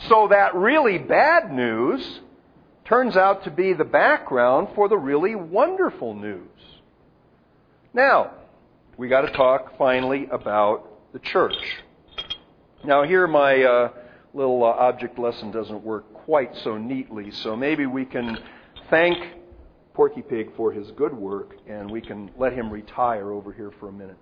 So 0.08 0.28
that 0.28 0.54
really 0.54 0.98
bad 0.98 1.52
news 1.52 2.20
turns 2.84 3.16
out 3.16 3.44
to 3.44 3.50
be 3.50 3.72
the 3.72 3.84
background 3.84 4.68
for 4.74 4.88
the 4.88 4.98
really 4.98 5.34
wonderful 5.34 6.14
news. 6.14 6.48
Now, 7.92 8.32
we 8.96 9.08
got 9.08 9.22
to 9.22 9.32
talk 9.32 9.76
finally 9.78 10.28
about 10.30 11.12
the 11.12 11.18
church. 11.18 11.56
Now, 12.84 13.02
here 13.02 13.26
my 13.26 13.62
uh, 13.62 13.88
little 14.34 14.62
uh, 14.62 14.68
object 14.68 15.18
lesson 15.18 15.50
doesn't 15.50 15.82
work 15.82 16.12
quite 16.12 16.54
so 16.62 16.76
neatly, 16.76 17.30
so 17.30 17.56
maybe 17.56 17.86
we 17.86 18.04
can 18.04 18.38
thank 18.90 19.18
Porky 19.94 20.22
Pig 20.22 20.54
for 20.56 20.72
his 20.72 20.90
good 20.92 21.14
work, 21.14 21.56
and 21.68 21.88
we 21.88 22.00
can 22.00 22.30
let 22.36 22.52
him 22.52 22.70
retire 22.70 23.30
over 23.30 23.52
here 23.52 23.70
for 23.78 23.88
a 23.88 23.92
minute. 23.92 24.16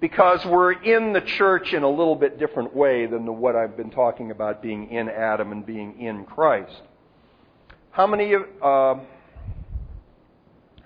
Because 0.00 0.42
we're 0.46 0.72
in 0.72 1.12
the 1.12 1.20
church 1.20 1.74
in 1.74 1.82
a 1.82 1.88
little 1.88 2.16
bit 2.16 2.38
different 2.38 2.74
way 2.74 3.04
than 3.04 3.26
the, 3.26 3.32
what 3.32 3.54
I've 3.54 3.76
been 3.76 3.90
talking 3.90 4.30
about 4.30 4.62
being 4.62 4.90
in 4.90 5.10
Adam 5.10 5.52
and 5.52 5.64
being 5.64 6.00
in 6.00 6.24
Christ. 6.24 6.80
How 7.90 8.06
many 8.06 8.32
of 8.32 8.42
uh, 8.62 8.94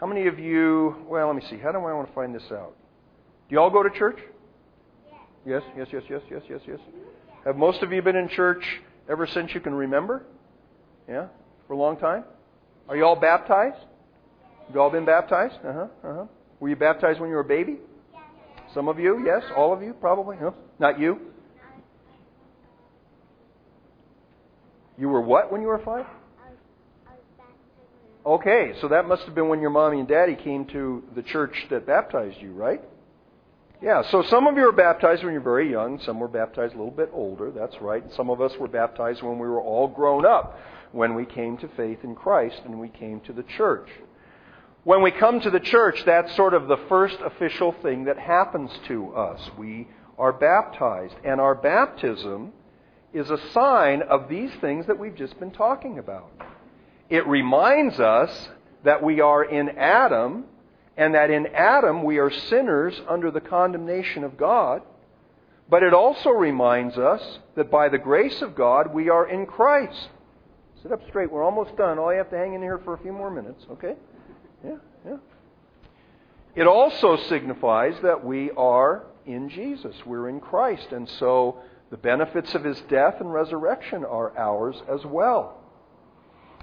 how 0.01 0.07
many 0.07 0.27
of 0.27 0.41
you? 0.41 0.97
Well, 1.09 1.29
let 1.29 1.37
me 1.37 1.43
see. 1.49 1.59
How 1.59 1.71
do 1.71 1.79
I 1.79 1.93
want 1.93 2.09
to 2.09 2.15
find 2.15 2.35
this 2.35 2.51
out? 2.51 2.75
Do 3.49 3.55
you 3.55 3.61
all 3.61 3.71
go 3.71 3.85
to 3.85 3.91
church? 3.91 4.19
Yes, 5.47 5.63
yes, 5.77 5.87
yes, 5.93 6.03
yes, 6.11 6.23
yes, 6.29 6.43
yes, 6.49 6.61
yes. 6.67 6.81
Have 7.45 7.57
most 7.57 7.83
of 7.83 7.93
you 7.93 8.03
been 8.03 8.17
in 8.17 8.29
church 8.29 8.81
ever 9.09 9.27
since 9.27 9.55
you 9.55 9.61
can 9.61 9.75
remember? 9.75 10.25
Yeah? 11.09 11.29
For 11.75 11.79
a 11.79 11.83
long 11.83 11.97
time? 11.97 12.25
Are 12.89 12.97
you 12.97 13.05
all 13.05 13.17
baptized? 13.17 13.77
Have 14.67 14.75
you 14.75 14.81
all 14.81 14.91
been 14.91 15.05
baptized? 15.05 15.55
Uh 15.67 15.73
huh. 15.73 15.87
Uh 16.05 16.15
huh. 16.15 16.25
Were 16.61 16.69
you 16.69 16.77
baptized 16.77 17.21
when 17.21 17.29
you 17.29 17.35
were 17.35 17.43
a 17.43 17.45
baby? 17.45 17.79
Some 18.73 18.89
of 18.89 18.99
you, 18.99 19.25
yes. 19.27 19.43
All 19.57 19.73
of 19.73 19.83
you, 19.83 19.93
probably. 19.95 20.37
No, 20.37 20.55
not 20.79 21.01
you. 21.01 21.21
You 24.97 25.09
were 25.09 25.21
what 25.21 25.51
when 25.51 25.61
you 25.61 25.67
were 25.67 25.81
five? 25.85 26.07
Okay, 28.25 28.73
so 28.81 28.89
that 28.89 29.07
must 29.07 29.23
have 29.25 29.35
been 29.35 29.49
when 29.49 29.61
your 29.61 29.71
mommy 29.71 29.99
and 29.99 30.09
daddy 30.09 30.35
came 30.35 30.65
to 30.67 31.03
the 31.15 31.23
church 31.23 31.55
that 31.69 31.87
baptized 31.87 32.37
you, 32.41 32.53
right? 32.53 32.81
Yeah, 33.83 34.03
so 34.11 34.25
some 34.31 34.47
of 34.47 34.57
you 34.57 34.63
were 34.63 34.73
baptized 34.73 35.23
when 35.25 35.35
you 35.35 35.41
were 35.41 35.45
very 35.45 35.71
young, 35.71 36.01
some 36.07 36.19
were 36.19 36.29
baptized 36.29 36.73
a 36.73 36.79
little 36.79 36.91
bit 36.91 37.11
older, 37.13 37.51
that's 37.51 37.75
right. 37.83 38.03
Some 38.17 38.31
of 38.31 38.41
us 38.41 38.53
were 38.59 38.69
baptized 38.69 39.23
when 39.23 39.39
we 39.39 39.47
were 39.47 39.61
all 39.61 39.89
grown 39.89 40.25
up 40.25 40.59
when 40.95 41.15
we 41.15 41.27
came 41.27 41.59
to 41.59 41.69
faith 41.77 41.99
in 42.05 42.15
Christ 42.15 42.63
and 42.65 42.79
we 42.81 42.89
came 42.89 43.21
to 43.23 43.33
the 43.33 43.43
church. 43.43 43.89
When 44.85 45.03
we 45.03 45.11
come 45.11 45.41
to 45.41 45.51
the 45.51 45.61
church, 45.61 46.05
that's 46.07 46.35
sort 46.37 46.55
of 46.55 46.69
the 46.69 46.79
first 46.89 47.19
official 47.25 47.73
thing 47.83 48.05
that 48.05 48.19
happens 48.19 48.71
to 48.87 49.15
us. 49.15 49.41
We 49.59 49.89
are 50.19 50.33
baptized, 50.33 51.17
and 51.25 51.41
our 51.41 51.55
baptism 51.55 52.53
is 53.13 53.31
a 53.31 53.51
sign 53.51 54.03
of 54.03 54.29
these 54.29 54.53
things 54.61 54.87
that 54.87 54.99
we've 54.99 55.17
just 55.17 55.39
been 55.41 55.51
talking 55.51 55.99
about. 55.99 56.31
It 57.09 57.27
reminds 57.27 57.99
us 57.99 58.49
that 58.85 59.03
we 59.03 59.21
are 59.21 59.45
in 59.45 59.71
Adam, 59.71 60.45
and 60.97 61.15
that 61.15 61.31
in 61.31 61.47
Adam 61.49 62.05
we 62.05 62.19
are 62.19 62.31
sinners 62.31 63.01
under 63.09 63.31
the 63.31 63.41
condemnation 63.41 64.23
of 64.23 64.37
God. 64.37 64.83
But 65.69 65.83
it 65.83 65.95
also 65.95 66.31
reminds 66.31 66.99
us 66.99 67.39
that 67.57 67.71
by 67.71 67.89
the 67.89 67.99
grace 67.99 68.43
of 68.43 68.55
God 68.55 68.93
we 68.93 69.09
are 69.09 69.27
in 69.27 69.47
Christ. 69.47 70.09
Sit 70.85 70.93
up 70.93 71.01
straight. 71.09 71.33
We're 71.33 71.43
almost 71.43 71.75
done. 71.79 71.99
All 71.99 72.13
you 72.13 72.19
have 72.19 72.29
to 72.29 72.37
hang 72.37 72.53
in 72.53 72.61
here 72.61 72.79
for 72.85 72.93
a 72.93 72.99
few 72.99 73.11
more 73.11 73.31
minutes, 73.31 73.65
okay? 73.71 73.95
Yeah, 74.63 74.77
yeah. 75.07 75.17
It 76.55 76.67
also 76.67 77.17
signifies 77.31 77.95
that 78.03 78.23
we 78.23 78.51
are 78.51 79.07
in 79.25 79.49
Jesus. 79.49 79.97
We're 80.05 80.29
in 80.29 80.41
Christ. 80.41 80.89
And 80.91 81.09
so 81.19 81.57
the 81.91 81.97
benefits 81.97 82.55
of 82.55 82.65
his 82.65 82.79
death 82.91 83.15
and 83.21 83.33
resurrection 83.33 84.05
are 84.05 84.37
ours 84.37 84.77
as 84.87 85.01
well. 85.07 85.59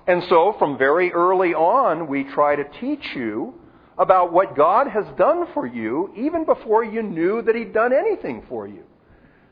And 0.05 0.23
so 0.29 0.55
from 0.59 0.77
very 0.77 1.11
early 1.11 1.55
on, 1.55 2.07
we 2.07 2.23
try 2.23 2.55
to 2.55 2.63
teach 2.79 3.15
you 3.15 3.55
about 3.97 4.31
what 4.31 4.55
God 4.55 4.85
has 4.85 5.05
done 5.17 5.47
for 5.55 5.65
you 5.65 6.13
even 6.15 6.45
before 6.45 6.83
you 6.83 7.01
knew 7.01 7.41
that 7.41 7.55
he'd 7.55 7.73
done 7.73 7.91
anything 7.91 8.43
for 8.47 8.67
you. 8.67 8.83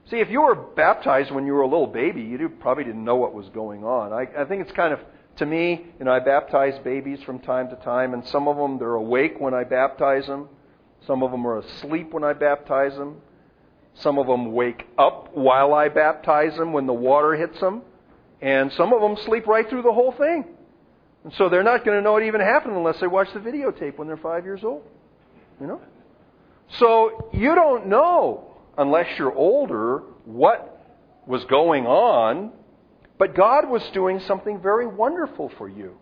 See, 0.10 0.18
if 0.18 0.30
you 0.30 0.42
were 0.42 0.56
baptized 0.56 1.30
when 1.30 1.46
you 1.46 1.54
were 1.54 1.62
a 1.62 1.68
little 1.68 1.88
baby, 1.88 2.22
you 2.22 2.50
probably 2.50 2.84
didn't 2.84 3.04
know 3.04 3.16
what 3.16 3.34
was 3.34 3.48
going 3.50 3.84
on. 3.84 4.12
I, 4.12 4.42
I 4.42 4.46
think 4.46 4.64
it's 4.64 4.72
kind 4.72 4.92
of, 4.92 5.00
to 5.36 5.46
me, 5.46 5.86
you 6.00 6.06
know, 6.06 6.12
I 6.12 6.20
baptize 6.20 6.80
babies 6.80 7.22
from 7.22 7.40
time 7.40 7.70
to 7.70 7.76
time, 7.76 8.16
and 8.16 8.28
some 8.28 8.48
of 8.48 8.58
them, 8.58 8.80
they're 8.80 8.96
awake 8.96 9.40
when 9.40 9.54
I 9.54 9.66
baptize 9.66 10.26
them. 10.26 10.50
Some 11.06 11.22
of 11.22 11.30
them 11.30 11.46
are 11.46 11.60
asleep 11.60 12.12
when 12.12 12.24
I 12.24 12.34
baptize 12.34 12.96
them. 12.96 13.22
Some 13.94 14.18
of 14.18 14.26
them 14.26 14.52
wake 14.54 14.88
up 14.98 15.36
while 15.36 15.74
I 15.74 15.90
baptize 15.90 16.58
them 16.58 16.74
when 16.74 16.88
the 16.88 16.94
water 16.94 17.36
hits 17.36 17.60
them. 17.60 17.84
And 18.42 18.72
some 18.74 18.94
of 18.94 19.02
them 19.02 19.16
sleep 19.26 19.46
right 19.46 19.70
through 19.70 19.84
the 19.84 19.92
whole 19.92 20.12
thing. 20.14 20.46
And 21.24 21.34
so 21.34 21.50
they're 21.50 21.64
not 21.64 21.86
going 21.86 21.98
to 21.98 22.02
know 22.02 22.18
it 22.18 22.26
even 22.26 22.42
happened 22.42 22.76
unless 22.76 23.00
they 23.00 23.08
watch 23.08 23.28
the 23.34 23.40
videotape 23.40 23.98
when 23.98 24.08
they're 24.08 24.18
five 24.18 24.46
years 24.46 24.64
old. 24.64 24.84
You 25.60 25.68
know? 25.68 25.82
So 26.78 27.30
you 27.34 27.56
don't 27.56 27.88
know 27.88 28.49
unless 28.80 29.20
you're 29.20 29.36
older, 29.36 30.04
what 30.24 30.88
was 31.28 31.44
going 31.46 31.86
on, 31.86 32.52
but 33.18 33.36
God 33.36 33.70
was 33.70 33.84
doing 33.94 34.22
something 34.22 34.62
very 34.62 34.88
wonderful 34.88 35.52
for 35.58 35.68
you. 35.68 35.98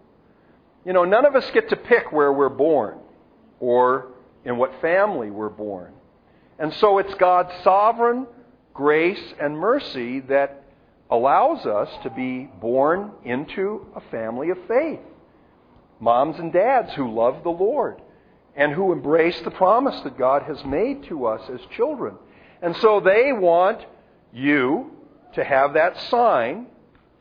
You 0.86 0.94
know, 0.94 1.04
none 1.04 1.26
of 1.26 1.36
us 1.36 1.50
get 1.54 1.70
to 1.70 1.76
pick 1.76 2.12
where 2.12 2.32
we're 2.32 2.50
born 2.50 3.00
or 3.60 4.12
in 4.46 4.58
what 4.58 4.80
family 4.80 5.32
we're 5.32 5.50
born. 5.50 5.92
And 6.60 6.72
so 6.76 7.00
it's 7.00 7.13
God's 7.16 7.52
sovereign 7.63 8.28
grace 8.76 9.34
and 9.42 9.58
mercy 9.58 10.20
that 10.22 10.63
allows 11.10 11.66
us 11.66 11.90
to 12.04 12.12
be 12.12 12.48
born 12.62 13.12
into 13.26 13.88
a 13.96 14.02
family 14.12 14.52
of 14.52 14.58
faith. 14.68 15.00
Moms 16.00 16.38
and 16.38 16.54
dads 16.54 16.94
who 16.94 17.12
love 17.12 17.42
the 17.44 17.50
Lord 17.50 18.00
and 18.56 18.72
who 18.72 18.92
embrace 18.92 19.40
the 19.42 19.52
promise 19.52 20.00
that 20.04 20.18
God 20.18 20.44
has 20.44 20.63
made 20.63 21.06
to 21.06 21.26
us 21.26 21.42
as 21.52 21.60
children. 21.76 22.16
And 22.62 22.76
so 22.78 23.00
they 23.00 23.32
want 23.34 23.86
you 24.34 24.91
to 25.34 25.43
have 25.43 25.74
that 25.74 25.98
sign 26.10 26.67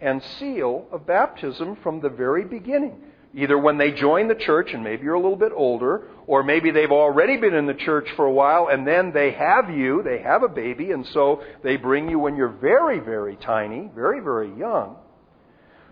and 0.01 0.23
seal 0.39 0.87
of 0.91 1.07
baptism 1.07 1.77
from 1.83 2.01
the 2.01 2.09
very 2.09 2.45
beginning. 2.45 3.03
Either 3.35 3.59
when 3.59 3.77
they 3.77 3.93
join 3.93 4.29
the 4.29 4.35
church, 4.35 4.73
and 4.73 4.83
maybe 4.83 5.05
you're 5.05 5.15
a 5.15 5.21
little 5.21 5.37
bit 5.37 5.53
older, 5.55 6.09
or 6.27 6.43
maybe 6.43 6.71
they've 6.71 6.91
already 6.91 7.37
been 7.37 7.53
in 7.53 7.67
the 7.67 7.75
church 7.75 8.09
for 8.17 8.25
a 8.25 8.33
while, 8.33 8.69
and 8.69 8.87
then 8.87 9.13
they 9.13 9.33
have 9.33 9.69
you, 9.69 10.03
they 10.03 10.19
have 10.23 10.43
a 10.43 10.49
baby, 10.49 10.93
and 10.93 11.07
so 11.09 11.43
they 11.63 11.77
bring 11.77 12.09
you 12.09 12.19
when 12.19 12.35
you're 12.35 12.49
very, 12.49 12.99
very 12.99 13.37
tiny, 13.37 13.91
very, 13.95 14.21
very 14.21 14.49
young. 14.57 14.97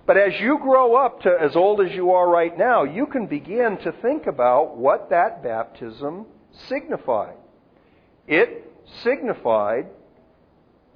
But 0.07 0.17
as 0.17 0.33
you 0.41 0.59
grow 0.59 0.97
up 0.97 1.23
to 1.23 1.37
as 1.39 1.55
old 1.55 1.81
as 1.81 1.93
you 1.93 2.13
are 2.13 2.29
right 2.29 2.57
now, 2.57 2.85
you 2.85 3.07
can 3.07 3.27
begin 3.27 3.79
to 3.85 3.93
think 4.01 4.27
about 4.27 4.77
what 4.77 5.11
that 5.11 5.43
baptism 5.43 6.27
signified. 6.69 7.37
It 8.27 8.74
signified 9.03 9.87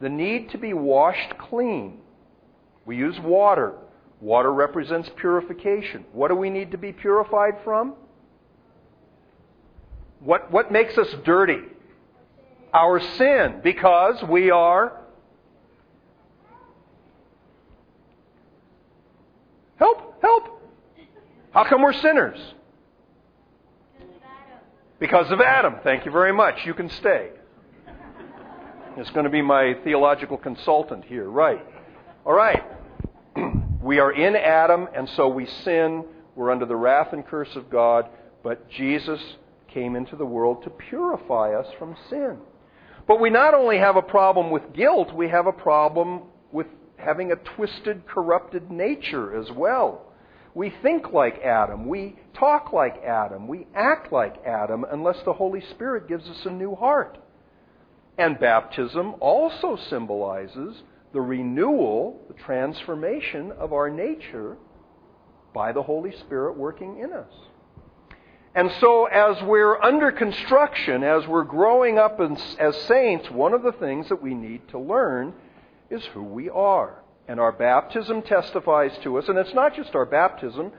the 0.01 0.09
need 0.09 0.51
to 0.51 0.59
be 0.59 0.72
washed 0.72 1.37
clean. 1.38 1.98
We 2.87 2.96
use 2.96 3.18
water. 3.20 3.74
Water 4.20 4.53
represents 4.53 5.11
purification. 5.16 6.05
What 6.12 6.29
do 6.29 6.35
we 6.35 6.51
need 6.51 6.72
to 6.72 6.79
be 6.79 6.92
purified 6.92 7.55
from? 7.64 7.94
What, 10.20 10.51
what 10.51 10.72
makes 10.72 10.96
us 10.98 11.09
dirty? 11.24 11.61
Our 12.72 13.01
sin, 13.16 13.61
because 13.62 14.22
we 14.29 14.51
are. 14.51 15.01
Help, 19.77 20.20
help. 20.20 20.62
How 21.53 21.64
come 21.64 21.83
we're 21.83 21.92
sinners? 21.92 22.38
Because 24.98 25.31
of 25.31 25.40
Adam. 25.40 25.77
Thank 25.85 26.05
you 26.05 26.11
very 26.11 26.33
much. 26.33 26.66
You 26.66 26.74
can 26.74 26.90
stay. 26.90 27.31
It's 28.98 29.11
going 29.11 29.24
to 29.24 29.30
be 29.30 29.42
my 29.42 29.74
theological 29.84 30.37
consultant 30.37 31.04
here. 31.04 31.30
Right. 31.30 31.64
All 32.26 32.32
right. 32.32 32.64
we 33.82 34.00
are 34.00 34.11
in 34.11 34.34
Adam, 34.34 34.88
and 34.92 35.08
so 35.11 35.28
we 35.28 35.46
sin. 35.46 36.04
We're 36.34 36.50
under 36.50 36.66
the 36.66 36.74
wrath 36.74 37.12
and 37.12 37.24
curse 37.24 37.54
of 37.54 37.70
God. 37.70 38.08
But 38.42 38.68
Jesus 38.68 39.20
came 39.72 39.94
into 39.94 40.16
the 40.16 40.26
world 40.26 40.64
to 40.64 40.70
purify 40.70 41.54
us 41.54 41.68
from 41.78 41.94
sin. 42.11 42.38
But 43.06 43.20
we 43.20 43.30
not 43.30 43.54
only 43.54 43.78
have 43.78 43.94
a 43.94 44.02
problem 44.02 44.50
with 44.50 44.72
guilt, 44.72 45.14
we 45.14 45.28
have 45.28 45.46
a 45.46 45.52
problem 45.52 46.22
with 46.50 46.66
having 46.96 47.30
a 47.30 47.37
twisted, 47.37 48.04
corrupted 48.08 48.68
nature 48.68 49.40
as 49.40 49.48
well. 49.52 50.12
We 50.54 50.74
think 50.82 51.12
like 51.12 51.40
Adam. 51.42 51.87
We 51.87 52.16
talk 52.34 52.72
like 52.72 53.04
Adam. 53.04 53.46
We 53.46 53.68
act 53.76 54.12
like 54.12 54.44
Adam 54.44 54.84
unless 54.90 55.22
the 55.24 55.34
Holy 55.34 55.61
Spirit 55.70 56.08
gives 56.08 56.28
us 56.28 56.44
a 56.46 56.50
new 56.50 56.74
heart. 56.74 57.18
And 58.18 58.38
baptism 58.38 59.14
also 59.20 59.76
symbolizes 59.76 60.83
the 61.12 61.20
renewal, 61.20 62.20
the 62.26 62.35
transformation 62.35 63.52
of 63.52 63.72
our 63.72 63.88
nature 63.88 64.57
by 65.54 65.72
the 65.72 65.83
Holy 65.83 66.12
Spirit 66.18 66.57
working 66.57 66.98
in 66.98 67.12
us. 67.12 67.33
And 68.54 68.72
so, 68.81 69.04
as 69.04 69.40
we're 69.44 69.81
under 69.81 70.11
construction, 70.11 71.04
as 71.04 71.26
we're 71.28 71.44
growing 71.44 71.96
up 71.96 72.20
as 72.20 72.76
saints, 72.83 73.31
one 73.31 73.54
of 73.54 73.62
the 73.62 73.72
things 73.72 74.09
that 74.09 74.20
we 74.20 74.35
need 74.35 74.66
to 74.70 74.81
learn 74.81 75.33
is 75.88 76.04
who 76.07 76.24
we 76.24 76.50
are. 76.50 77.02
And 77.28 77.38
our 77.38 77.52
baptism 77.52 78.22
testifies 78.22 78.98
to 79.04 79.18
us. 79.18 79.28
And 79.28 79.38
it's 79.38 79.54
not 79.54 79.76
just 79.76 79.94
our 79.94 80.07
baptism, 80.07 80.72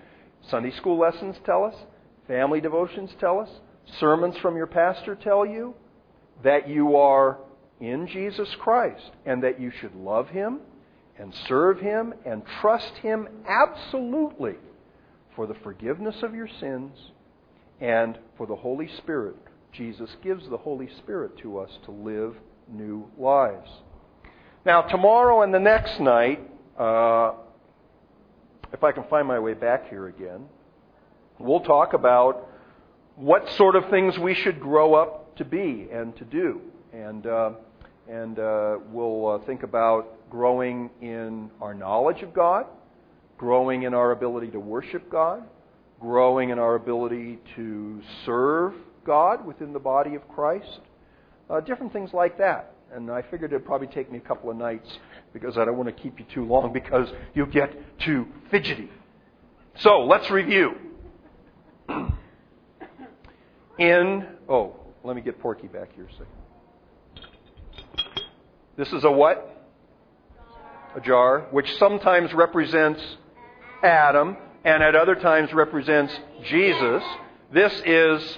Sunday 0.49 0.71
school 0.71 0.97
lessons 0.97 1.37
tell 1.45 1.63
us, 1.63 1.75
family 2.27 2.59
devotions 2.59 3.11
tell 3.19 3.39
us, 3.39 3.49
sermons 3.99 4.35
from 4.37 4.57
your 4.57 4.67
pastor 4.67 5.15
tell 5.15 5.45
you 5.45 5.73
that 6.43 6.69
you 6.69 6.95
are 6.95 7.37
in 7.79 8.07
Jesus 8.07 8.49
Christ 8.59 9.11
and 9.25 9.43
that 9.43 9.59
you 9.59 9.71
should 9.79 9.95
love 9.95 10.29
Him 10.29 10.59
and 11.17 11.33
serve 11.47 11.79
Him 11.79 12.13
and 12.25 12.43
trust 12.61 12.93
Him 13.01 13.27
absolutely 13.47 14.55
for 15.35 15.47
the 15.47 15.55
forgiveness 15.55 16.15
of 16.23 16.33
your 16.33 16.47
sins 16.59 16.91
and 17.79 18.17
for 18.37 18.45
the 18.45 18.55
Holy 18.55 18.89
Spirit. 18.97 19.35
Jesus 19.71 20.09
gives 20.23 20.47
the 20.49 20.57
Holy 20.57 20.89
Spirit 20.99 21.37
to 21.39 21.59
us 21.59 21.69
to 21.85 21.91
live 21.91 22.35
new 22.71 23.09
lives. 23.17 23.69
Now, 24.65 24.81
tomorrow 24.81 25.41
and 25.41 25.53
the 25.53 25.59
next 25.59 25.99
night, 25.99 26.39
uh, 26.77 27.33
if 28.73 28.83
I 28.83 28.91
can 28.91 29.03
find 29.09 29.27
my 29.27 29.39
way 29.39 29.53
back 29.53 29.89
here 29.89 30.07
again, 30.07 30.45
we'll 31.39 31.61
talk 31.61 31.93
about 31.93 32.47
what 33.15 33.47
sort 33.57 33.75
of 33.75 33.89
things 33.89 34.17
we 34.17 34.33
should 34.33 34.59
grow 34.59 34.93
up 34.93 35.18
to 35.39 35.45
be 35.45 35.87
and 35.91 36.15
to 36.17 36.25
do. 36.25 36.61
And, 36.93 37.25
uh, 37.25 37.51
and 38.07 38.37
uh, 38.37 38.77
we'll 38.91 39.27
uh, 39.27 39.45
think 39.45 39.63
about 39.63 40.29
growing 40.29 40.91
in 41.01 41.49
our 41.61 41.73
knowledge 41.73 42.21
of 42.21 42.33
God, 42.33 42.67
growing 43.37 43.83
in 43.83 43.93
our 43.93 44.11
ability 44.11 44.49
to 44.51 44.59
worship 44.59 45.09
God, 45.09 45.43
growing 45.99 46.51
in 46.51 46.59
our 46.59 46.75
ability 46.75 47.39
to 47.55 48.01
serve 48.25 48.73
God 49.05 49.45
within 49.45 49.73
the 49.73 49.79
body 49.79 50.15
of 50.15 50.27
Christ, 50.29 50.81
uh, 51.49 51.59
different 51.61 51.91
things 51.91 52.13
like 52.13 52.37
that. 52.37 52.75
And 52.93 53.09
I 53.11 53.21
figured 53.23 53.51
it'd 53.51 53.65
probably 53.65 53.87
take 53.87 54.11
me 54.11 54.17
a 54.17 54.21
couple 54.21 54.49
of 54.49 54.57
nights 54.57 54.89
because 55.33 55.57
I 55.57 55.65
don't 55.65 55.77
want 55.77 55.95
to 55.95 56.03
keep 56.03 56.19
you 56.19 56.25
too 56.33 56.45
long 56.45 56.73
because 56.73 57.07
you'll 57.33 57.47
get 57.47 57.99
too 57.99 58.27
fidgety. 58.49 58.89
So 59.79 60.01
let's 60.01 60.29
review. 60.29 60.75
In, 63.79 64.25
oh, 64.49 64.78
let 65.03 65.15
me 65.15 65.21
get 65.21 65.39
Porky 65.39 65.67
back 65.67 65.93
here 65.95 66.05
a 66.05 66.11
second. 66.11 66.27
This 68.75 68.91
is 68.91 69.03
a 69.03 69.11
what? 69.11 69.55
A 70.95 71.01
jar, 71.01 71.47
which 71.51 71.77
sometimes 71.77 72.33
represents 72.33 73.01
Adam 73.83 74.37
and 74.63 74.83
at 74.83 74.95
other 74.95 75.15
times 75.15 75.53
represents 75.53 76.13
Jesus. 76.43 77.03
This 77.53 77.73
is 77.85 78.37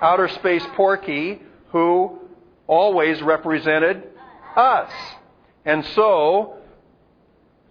outer 0.00 0.28
space 0.28 0.64
Porky, 0.74 1.40
who 1.68 2.20
always 2.66 3.22
represented 3.22 4.02
us. 4.56 4.90
And 5.64 5.84
so, 5.94 6.56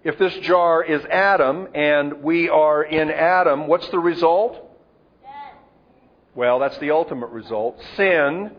if 0.03 0.17
this 0.17 0.33
jar 0.37 0.83
is 0.83 1.03
Adam 1.05 1.67
and 1.75 2.23
we 2.23 2.47
are 2.47 2.83
in 2.83 3.11
Adam, 3.11 3.67
what's 3.67 3.89
the 3.89 3.99
result? 3.99 4.70
Well, 6.33 6.59
that's 6.59 6.77
the 6.77 6.91
ultimate 6.91 7.29
result. 7.29 7.81
Sin, 7.97 8.51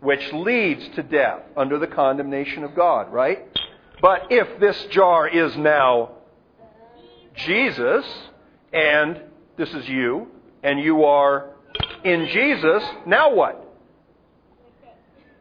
which 0.00 0.32
leads 0.32 0.88
to 0.96 1.02
death 1.02 1.42
under 1.56 1.78
the 1.78 1.86
condemnation 1.86 2.64
of 2.64 2.74
God, 2.74 3.12
right? 3.12 3.46
But 4.00 4.28
if 4.30 4.60
this 4.60 4.80
jar 4.90 5.28
is 5.28 5.56
now 5.56 6.12
Jesus, 7.34 8.04
and 8.72 9.20
this 9.56 9.72
is 9.72 9.88
you, 9.88 10.28
and 10.62 10.78
you 10.78 11.04
are 11.04 11.50
in 12.04 12.26
Jesus, 12.28 12.82
now 13.06 13.34
what? 13.34 13.68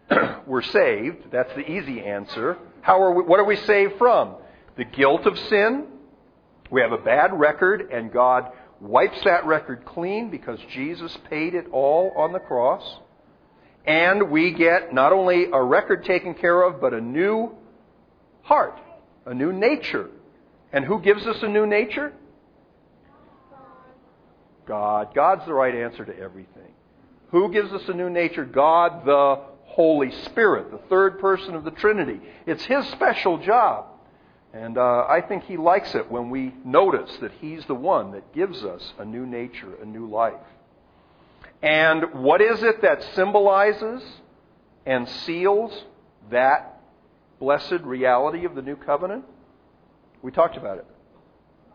we're 0.47 0.61
saved. 0.61 1.31
That's 1.31 1.53
the 1.53 1.69
easy 1.69 2.01
answer. 2.01 2.57
How 2.81 3.01
are 3.01 3.13
we, 3.13 3.23
what 3.23 3.39
are 3.39 3.45
we 3.45 3.55
saved 3.55 3.93
from? 3.97 4.35
The 4.77 4.85
guilt 4.85 5.25
of 5.25 5.37
sin. 5.37 5.87
We 6.69 6.81
have 6.81 6.91
a 6.91 6.97
bad 6.97 7.37
record, 7.37 7.89
and 7.91 8.11
God 8.11 8.51
wipes 8.81 9.23
that 9.23 9.45
record 9.45 9.85
clean 9.85 10.29
because 10.29 10.59
Jesus 10.73 11.15
paid 11.29 11.53
it 11.53 11.67
all 11.71 12.11
on 12.17 12.33
the 12.33 12.39
cross. 12.39 12.83
And 13.85 14.29
we 14.29 14.51
get 14.51 14.93
not 14.93 15.13
only 15.13 15.45
a 15.51 15.61
record 15.61 16.03
taken 16.05 16.33
care 16.33 16.61
of, 16.61 16.81
but 16.81 16.93
a 16.93 17.01
new 17.01 17.51
heart, 18.41 18.79
a 19.25 19.33
new 19.33 19.53
nature. 19.53 20.09
And 20.73 20.85
who 20.85 20.99
gives 21.01 21.25
us 21.25 21.37
a 21.41 21.47
new 21.47 21.65
nature? 21.65 22.13
God. 24.65 25.13
God's 25.13 25.45
the 25.45 25.53
right 25.53 25.75
answer 25.75 26.05
to 26.05 26.17
everything. 26.17 26.71
Who 27.31 27.51
gives 27.51 27.71
us 27.71 27.81
a 27.87 27.93
new 27.93 28.09
nature? 28.09 28.45
God 28.45 29.05
the 29.05 29.41
Holy 29.65 30.11
Spirit, 30.25 30.71
the 30.71 30.89
third 30.89 31.19
person 31.19 31.55
of 31.55 31.63
the 31.63 31.71
Trinity. 31.71 32.19
It's 32.45 32.63
His 32.65 32.85
special 32.89 33.37
job. 33.37 33.85
And 34.53 34.77
uh, 34.77 35.05
I 35.07 35.21
think 35.21 35.43
He 35.43 35.57
likes 35.57 35.95
it 35.95 36.11
when 36.11 36.29
we 36.29 36.53
notice 36.65 37.15
that 37.21 37.31
He's 37.39 37.65
the 37.65 37.75
one 37.75 38.11
that 38.11 38.33
gives 38.33 38.63
us 38.63 38.93
a 38.99 39.05
new 39.05 39.25
nature, 39.25 39.75
a 39.81 39.85
new 39.85 40.09
life. 40.09 40.33
And 41.61 42.23
what 42.23 42.41
is 42.41 42.61
it 42.63 42.81
that 42.81 43.03
symbolizes 43.15 44.03
and 44.85 45.07
seals 45.07 45.85
that 46.31 46.81
blessed 47.39 47.81
reality 47.83 48.45
of 48.45 48.55
the 48.55 48.61
new 48.61 48.75
covenant? 48.75 49.25
We 50.21 50.31
talked 50.31 50.57
about 50.57 50.79
it 50.79 50.85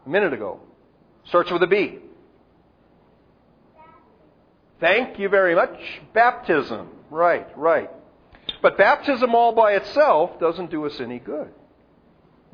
a 0.04 0.08
minute 0.08 0.32
ago. 0.32 0.60
Starts 1.24 1.50
with 1.50 1.62
a 1.62 1.66
B. 1.66 1.98
Thank 4.80 5.18
you 5.18 5.28
very 5.28 5.54
much. 5.54 5.78
Baptism. 6.12 6.88
Right, 7.10 7.46
right. 7.56 7.90
But 8.60 8.76
baptism 8.76 9.34
all 9.34 9.52
by 9.54 9.72
itself 9.72 10.38
doesn't 10.38 10.70
do 10.70 10.84
us 10.86 11.00
any 11.00 11.18
good. 11.18 11.52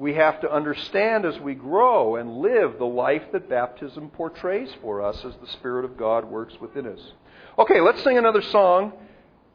We 0.02 0.14
have 0.14 0.40
to 0.40 0.52
understand 0.52 1.24
as 1.24 1.38
we 1.38 1.54
grow 1.54 2.16
and 2.16 2.38
live 2.38 2.76
the 2.76 2.84
life 2.84 3.22
that 3.30 3.48
baptism 3.48 4.10
portrays 4.10 4.68
for 4.80 5.00
us 5.00 5.24
as 5.24 5.32
the 5.40 5.46
Spirit 5.46 5.84
of 5.84 5.96
God 5.96 6.24
works 6.24 6.54
within 6.60 6.88
us. 6.88 6.98
Okay, 7.56 7.80
let's 7.80 8.02
sing 8.02 8.18
another 8.18 8.42
song. 8.42 8.94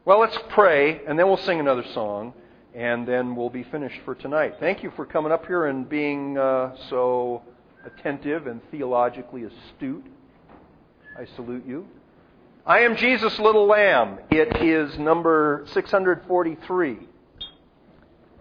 Well, 0.06 0.20
let's 0.20 0.38
pray, 0.48 1.02
and 1.06 1.18
then 1.18 1.28
we'll 1.28 1.36
sing 1.36 1.60
another 1.60 1.84
song. 1.92 2.32
and 2.74 3.06
then 3.06 3.34
we'll 3.34 3.50
be 3.50 3.64
finished 3.64 4.00
for 4.04 4.14
tonight. 4.14 4.54
Thank 4.60 4.82
you 4.82 4.92
for 4.94 5.04
coming 5.04 5.32
up 5.32 5.46
here 5.46 5.66
and 5.66 5.88
being 5.88 6.38
uh, 6.38 6.76
so 6.88 7.42
attentive 7.84 8.46
and 8.46 8.60
theologically 8.70 9.44
astute. 9.44 10.06
I 11.18 11.26
salute 11.34 11.66
you. 11.66 11.86
I 12.64 12.80
am 12.80 12.96
Jesus' 12.96 13.38
little 13.38 13.66
lamb. 13.66 14.18
It 14.30 14.62
is 14.62 14.98
number 14.98 15.64
643. 15.72 17.07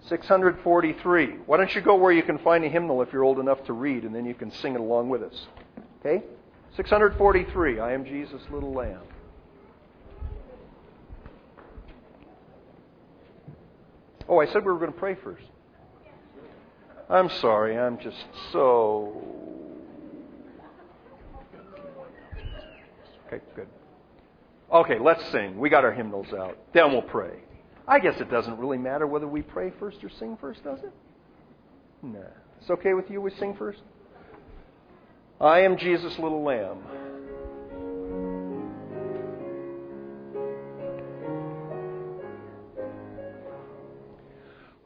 643. 0.09 1.27
Why 1.45 1.57
don't 1.57 1.73
you 1.75 1.81
go 1.81 1.95
where 1.95 2.11
you 2.11 2.23
can 2.23 2.37
find 2.39 2.63
a 2.63 2.69
hymnal 2.69 3.01
if 3.01 3.11
you're 3.11 3.23
old 3.23 3.39
enough 3.39 3.63
to 3.65 3.73
read, 3.73 4.03
and 4.03 4.15
then 4.15 4.25
you 4.25 4.33
can 4.33 4.51
sing 4.51 4.73
it 4.73 4.79
along 4.79 5.09
with 5.09 5.21
us. 5.23 5.47
Okay? 5.99 6.23
643. 6.75 7.79
I 7.79 7.93
am 7.93 8.05
Jesus' 8.05 8.41
little 8.51 8.73
lamb. 8.73 9.01
Oh, 14.29 14.39
I 14.39 14.45
said 14.45 14.65
we 14.65 14.71
were 14.71 14.79
going 14.79 14.91
to 14.91 14.97
pray 14.97 15.15
first. 15.15 15.45
I'm 17.09 17.29
sorry. 17.29 17.77
I'm 17.77 17.97
just 17.99 18.17
so. 18.51 19.23
Okay, 23.27 23.41
good. 23.55 23.67
Okay, 24.71 24.99
let's 24.99 25.25
sing. 25.31 25.57
We 25.57 25.69
got 25.69 25.85
our 25.85 25.93
hymnals 25.93 26.33
out. 26.33 26.57
Then 26.73 26.91
we'll 26.91 27.01
pray. 27.01 27.39
I 27.87 27.99
guess 27.99 28.19
it 28.19 28.29
doesn't 28.29 28.57
really 28.57 28.77
matter 28.77 29.07
whether 29.07 29.27
we 29.27 29.41
pray 29.41 29.71
first 29.79 30.03
or 30.03 30.09
sing 30.09 30.37
first, 30.41 30.63
does 30.63 30.79
it? 30.79 30.91
Nah. 32.03 32.19
It's 32.59 32.69
okay 32.69 32.93
with 32.93 33.09
you 33.09 33.21
we 33.21 33.31
sing 33.31 33.55
first? 33.55 33.79
I 35.39 35.61
am 35.61 35.77
Jesus' 35.77 36.19
little 36.19 36.43
lamb. 36.43 36.79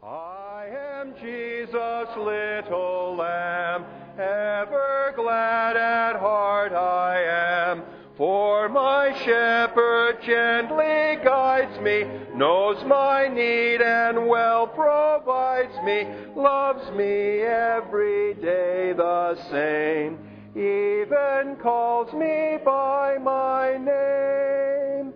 I 0.04 0.68
am 0.68 1.14
Jesus' 1.16 2.18
little 2.18 3.16
lamb, 3.16 3.86
ever 4.20 5.14
glad 5.16 5.76
at 5.76 6.20
heart 6.20 6.74
I 6.74 7.72
am. 7.72 7.84
For 8.18 8.70
my 8.70 9.18
shepherd 9.26 10.22
gently 10.22 11.24
guides 11.24 11.80
me, 11.80 12.06
knows 12.42 12.84
my 12.88 13.28
need 13.28 13.84
and 13.84 14.28
well 14.28 14.66
provides 14.66 15.76
me, 15.86 16.08
loves 16.36 16.90
me 16.98 17.40
every 17.42 18.34
day 18.34 18.94
the 18.98 19.38
same, 19.52 20.18
even 20.56 21.56
calls 21.62 22.12
me 22.14 22.58
by 22.66 23.20
my 23.20 23.78
name. 23.78 25.14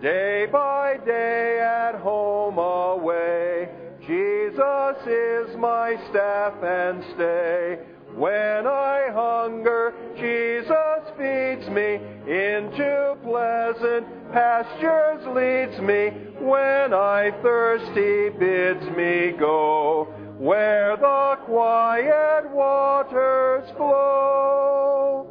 Day 0.00 0.46
by 0.52 0.96
day 1.04 1.58
at 1.58 1.96
home 2.00 2.58
away, 2.58 3.68
Jesus 4.06 4.96
is 5.08 5.56
my 5.56 5.96
staff 6.10 6.54
and 6.62 7.02
stay. 7.16 7.80
When 8.14 8.68
I 8.68 9.08
hunger, 9.12 9.92
Jesus 10.14 11.02
feeds 11.18 11.68
me, 11.68 11.96
into 12.30 13.16
pleasant 13.24 14.06
pastures 14.32 15.26
leads 15.34 15.80
me. 15.80 16.29
When 16.40 16.94
I 16.94 17.32
thirst, 17.42 17.84
He 17.92 18.30
bids 18.30 18.84
me 18.96 19.32
go, 19.38 20.08
where 20.38 20.96
the 20.96 21.38
quiet 21.44 22.50
waters 22.50 23.68
flow. 23.76 25.26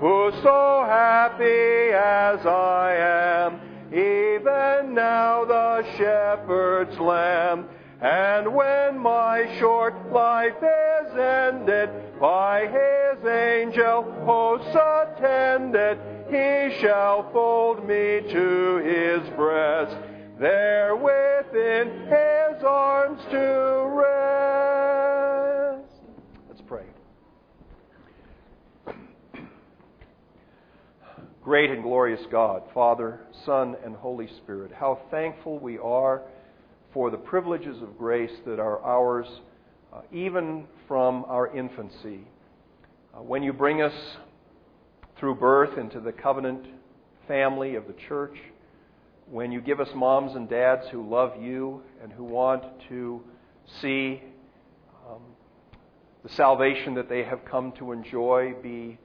Who's 0.00 0.34
so 0.42 0.84
happy 0.88 1.92
as 1.92 2.44
I 2.46 2.94
am, 2.96 3.60
even 3.92 4.94
now 4.94 5.44
the 5.44 5.84
shepherd's 5.98 6.98
lamb. 6.98 7.68
And 8.00 8.54
when 8.54 8.98
my 8.98 9.46
short 9.58 9.94
life 10.12 10.56
is 10.56 11.16
ended, 11.16 11.90
by 12.18 12.66
his 12.66 13.26
angel 13.26 14.02
hosts 14.24 14.74
attended, 14.74 15.98
he 16.28 16.80
shall 16.80 17.30
fold 17.32 17.86
me 17.86 18.22
to 18.30 18.76
his 18.78 19.28
breast, 19.36 19.96
there 20.40 20.96
within 20.96 22.06
his 22.06 22.62
arms 22.66 23.20
to 23.30 23.86
rest. 23.92 25.84
Let's 26.48 26.62
pray. 26.66 26.86
Great 31.42 31.70
and 31.70 31.82
glorious 31.82 32.22
God, 32.30 32.62
Father, 32.72 33.20
Son, 33.44 33.76
and 33.84 33.94
Holy 33.94 34.28
Spirit, 34.42 34.72
how 34.72 35.00
thankful 35.10 35.58
we 35.58 35.78
are 35.78 36.22
for 36.92 37.10
the 37.10 37.16
privileges 37.16 37.82
of 37.82 37.98
grace 37.98 38.32
that 38.46 38.58
are 38.58 38.80
ours 38.82 39.26
uh, 39.92 40.00
even 40.12 40.66
from 40.88 41.24
our 41.28 41.54
infancy. 41.56 42.26
Uh, 43.14 43.22
when 43.22 43.42
you 43.42 43.52
bring 43.52 43.82
us 43.82 44.16
through 45.18 45.34
birth 45.34 45.78
into 45.78 46.00
the 46.00 46.12
covenant 46.12 46.66
family 47.28 47.76
of 47.76 47.86
the 47.86 47.94
church, 48.08 48.36
when 49.30 49.50
you 49.50 49.60
give 49.60 49.80
us 49.80 49.88
moms 49.94 50.34
and 50.34 50.48
dads 50.48 50.86
who 50.88 51.08
love 51.08 51.40
you 51.40 51.82
and 52.02 52.12
who 52.12 52.24
want 52.24 52.62
to 52.88 53.22
see 53.80 54.22
um, 55.08 55.22
the 56.22 56.28
salvation 56.30 56.94
that 56.94 57.08
they 57.08 57.22
have 57.22 57.44
come 57.44 57.72
to 57.72 57.92
enjoy 57.92 58.54
be 58.62 58.98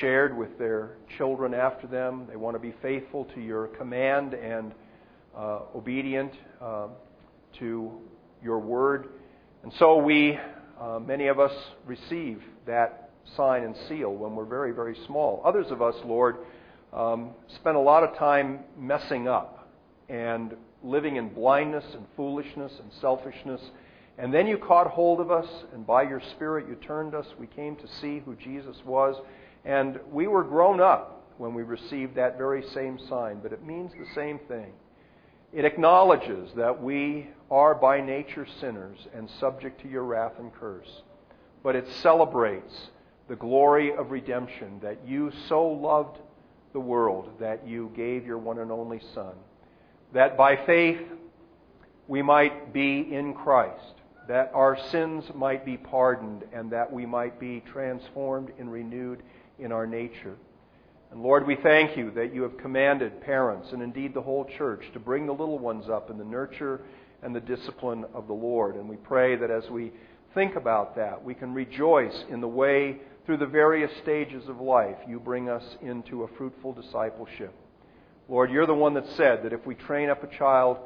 shared 0.00 0.36
with 0.36 0.58
their 0.58 0.96
children 1.16 1.54
after 1.54 1.86
them. 1.86 2.26
They 2.28 2.36
want 2.36 2.56
to 2.56 2.60
be 2.60 2.74
faithful 2.82 3.24
to 3.34 3.40
your 3.40 3.68
command 3.68 4.34
and 4.34 4.72
uh, 5.36 5.60
obedient 5.74 6.32
uh, 6.60 6.88
to 7.58 7.92
your 8.42 8.58
word. 8.58 9.08
And 9.62 9.72
so 9.78 9.98
we, 9.98 10.38
uh, 10.80 10.98
many 10.98 11.28
of 11.28 11.38
us, 11.38 11.52
receive 11.86 12.42
that 12.66 13.10
sign 13.36 13.62
and 13.62 13.76
seal 13.88 14.12
when 14.12 14.34
we're 14.34 14.44
very, 14.44 14.72
very 14.72 14.96
small. 15.06 15.40
Others 15.44 15.70
of 15.70 15.82
us, 15.82 15.94
Lord, 16.04 16.38
um, 16.92 17.30
spend 17.54 17.76
a 17.76 17.80
lot 17.80 18.02
of 18.02 18.16
time 18.16 18.60
messing 18.76 19.28
up 19.28 19.51
and 20.12 20.54
living 20.84 21.16
in 21.16 21.30
blindness 21.30 21.84
and 21.94 22.04
foolishness 22.16 22.72
and 22.78 22.92
selfishness. 23.00 23.62
And 24.18 24.32
then 24.32 24.46
you 24.46 24.58
caught 24.58 24.88
hold 24.88 25.20
of 25.20 25.30
us, 25.30 25.48
and 25.72 25.86
by 25.86 26.02
your 26.02 26.20
Spirit 26.32 26.68
you 26.68 26.74
turned 26.74 27.14
us. 27.14 27.26
We 27.40 27.46
came 27.46 27.76
to 27.76 27.88
see 28.00 28.18
who 28.18 28.36
Jesus 28.36 28.76
was. 28.84 29.16
And 29.64 29.98
we 30.10 30.26
were 30.26 30.44
grown 30.44 30.80
up 30.80 31.32
when 31.38 31.54
we 31.54 31.62
received 31.62 32.14
that 32.16 32.36
very 32.36 32.62
same 32.74 32.98
sign, 33.08 33.40
but 33.42 33.54
it 33.54 33.64
means 33.64 33.92
the 33.92 34.14
same 34.14 34.38
thing. 34.48 34.72
It 35.50 35.64
acknowledges 35.64 36.50
that 36.56 36.82
we 36.82 37.28
are 37.50 37.74
by 37.74 38.02
nature 38.02 38.46
sinners 38.60 38.98
and 39.14 39.30
subject 39.40 39.80
to 39.80 39.88
your 39.88 40.04
wrath 40.04 40.34
and 40.38 40.52
curse. 40.52 41.02
But 41.62 41.74
it 41.74 41.88
celebrates 42.02 42.90
the 43.28 43.36
glory 43.36 43.94
of 43.94 44.10
redemption 44.10 44.78
that 44.82 45.06
you 45.06 45.32
so 45.48 45.66
loved 45.66 46.18
the 46.74 46.80
world 46.80 47.30
that 47.40 47.66
you 47.66 47.90
gave 47.96 48.26
your 48.26 48.38
one 48.38 48.58
and 48.58 48.70
only 48.70 49.00
Son. 49.14 49.34
That 50.14 50.36
by 50.36 50.56
faith 50.66 51.00
we 52.06 52.20
might 52.22 52.72
be 52.72 53.08
in 53.10 53.34
Christ, 53.34 53.94
that 54.28 54.50
our 54.54 54.78
sins 54.90 55.24
might 55.34 55.64
be 55.64 55.76
pardoned, 55.76 56.44
and 56.52 56.70
that 56.72 56.92
we 56.92 57.06
might 57.06 57.40
be 57.40 57.62
transformed 57.72 58.50
and 58.58 58.70
renewed 58.70 59.22
in 59.58 59.72
our 59.72 59.86
nature. 59.86 60.36
And 61.10 61.22
Lord, 61.22 61.46
we 61.46 61.56
thank 61.56 61.96
you 61.96 62.10
that 62.12 62.34
you 62.34 62.42
have 62.42 62.56
commanded 62.58 63.20
parents 63.20 63.68
and 63.72 63.82
indeed 63.82 64.14
the 64.14 64.22
whole 64.22 64.46
church 64.58 64.82
to 64.92 64.98
bring 64.98 65.26
the 65.26 65.32
little 65.32 65.58
ones 65.58 65.88
up 65.88 66.10
in 66.10 66.18
the 66.18 66.24
nurture 66.24 66.80
and 67.22 67.34
the 67.34 67.40
discipline 67.40 68.04
of 68.14 68.26
the 68.26 68.32
Lord. 68.32 68.76
And 68.76 68.88
we 68.88 68.96
pray 68.96 69.36
that 69.36 69.50
as 69.50 69.68
we 69.70 69.92
think 70.34 70.56
about 70.56 70.96
that, 70.96 71.22
we 71.22 71.34
can 71.34 71.52
rejoice 71.52 72.24
in 72.30 72.40
the 72.40 72.48
way 72.48 72.98
through 73.26 73.36
the 73.36 73.46
various 73.46 73.90
stages 74.02 74.48
of 74.48 74.60
life 74.60 74.96
you 75.06 75.20
bring 75.20 75.48
us 75.48 75.76
into 75.82 76.24
a 76.24 76.28
fruitful 76.36 76.72
discipleship. 76.72 77.54
Lord, 78.28 78.50
you're 78.50 78.66
the 78.66 78.74
one 78.74 78.94
that 78.94 79.06
said 79.16 79.42
that 79.44 79.52
if 79.52 79.66
we 79.66 79.74
train 79.74 80.08
up 80.08 80.22
a 80.22 80.38
child 80.38 80.78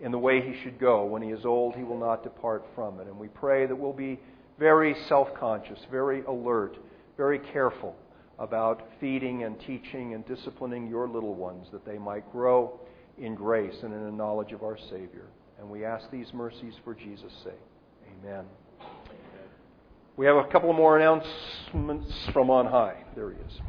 in 0.00 0.12
the 0.12 0.18
way 0.18 0.40
he 0.40 0.60
should 0.62 0.78
go, 0.78 1.04
when 1.04 1.22
he 1.22 1.30
is 1.30 1.44
old, 1.44 1.74
he 1.74 1.82
will 1.82 1.98
not 1.98 2.22
depart 2.22 2.64
from 2.74 3.00
it. 3.00 3.06
And 3.06 3.18
we 3.18 3.28
pray 3.28 3.66
that 3.66 3.76
we'll 3.76 3.92
be 3.92 4.18
very 4.58 4.96
self 5.08 5.28
conscious, 5.38 5.78
very 5.90 6.22
alert, 6.24 6.76
very 7.16 7.38
careful 7.38 7.94
about 8.38 8.88
feeding 9.00 9.42
and 9.42 9.58
teaching 9.60 10.14
and 10.14 10.26
disciplining 10.26 10.86
your 10.86 11.08
little 11.08 11.34
ones 11.34 11.66
that 11.72 11.84
they 11.84 11.98
might 11.98 12.30
grow 12.30 12.78
in 13.18 13.34
grace 13.34 13.74
and 13.82 13.92
in 13.92 14.04
the 14.04 14.12
knowledge 14.12 14.52
of 14.52 14.62
our 14.62 14.78
Savior. 14.78 15.26
And 15.58 15.68
we 15.68 15.84
ask 15.84 16.08
these 16.10 16.32
mercies 16.32 16.74
for 16.84 16.94
Jesus' 16.94 17.32
sake. 17.42 17.52
Amen. 18.22 18.44
We 20.16 20.26
have 20.26 20.36
a 20.36 20.44
couple 20.44 20.72
more 20.72 20.96
announcements 20.96 22.12
from 22.32 22.50
on 22.50 22.66
high. 22.66 23.04
There 23.14 23.30
he 23.30 23.36
is. 23.36 23.60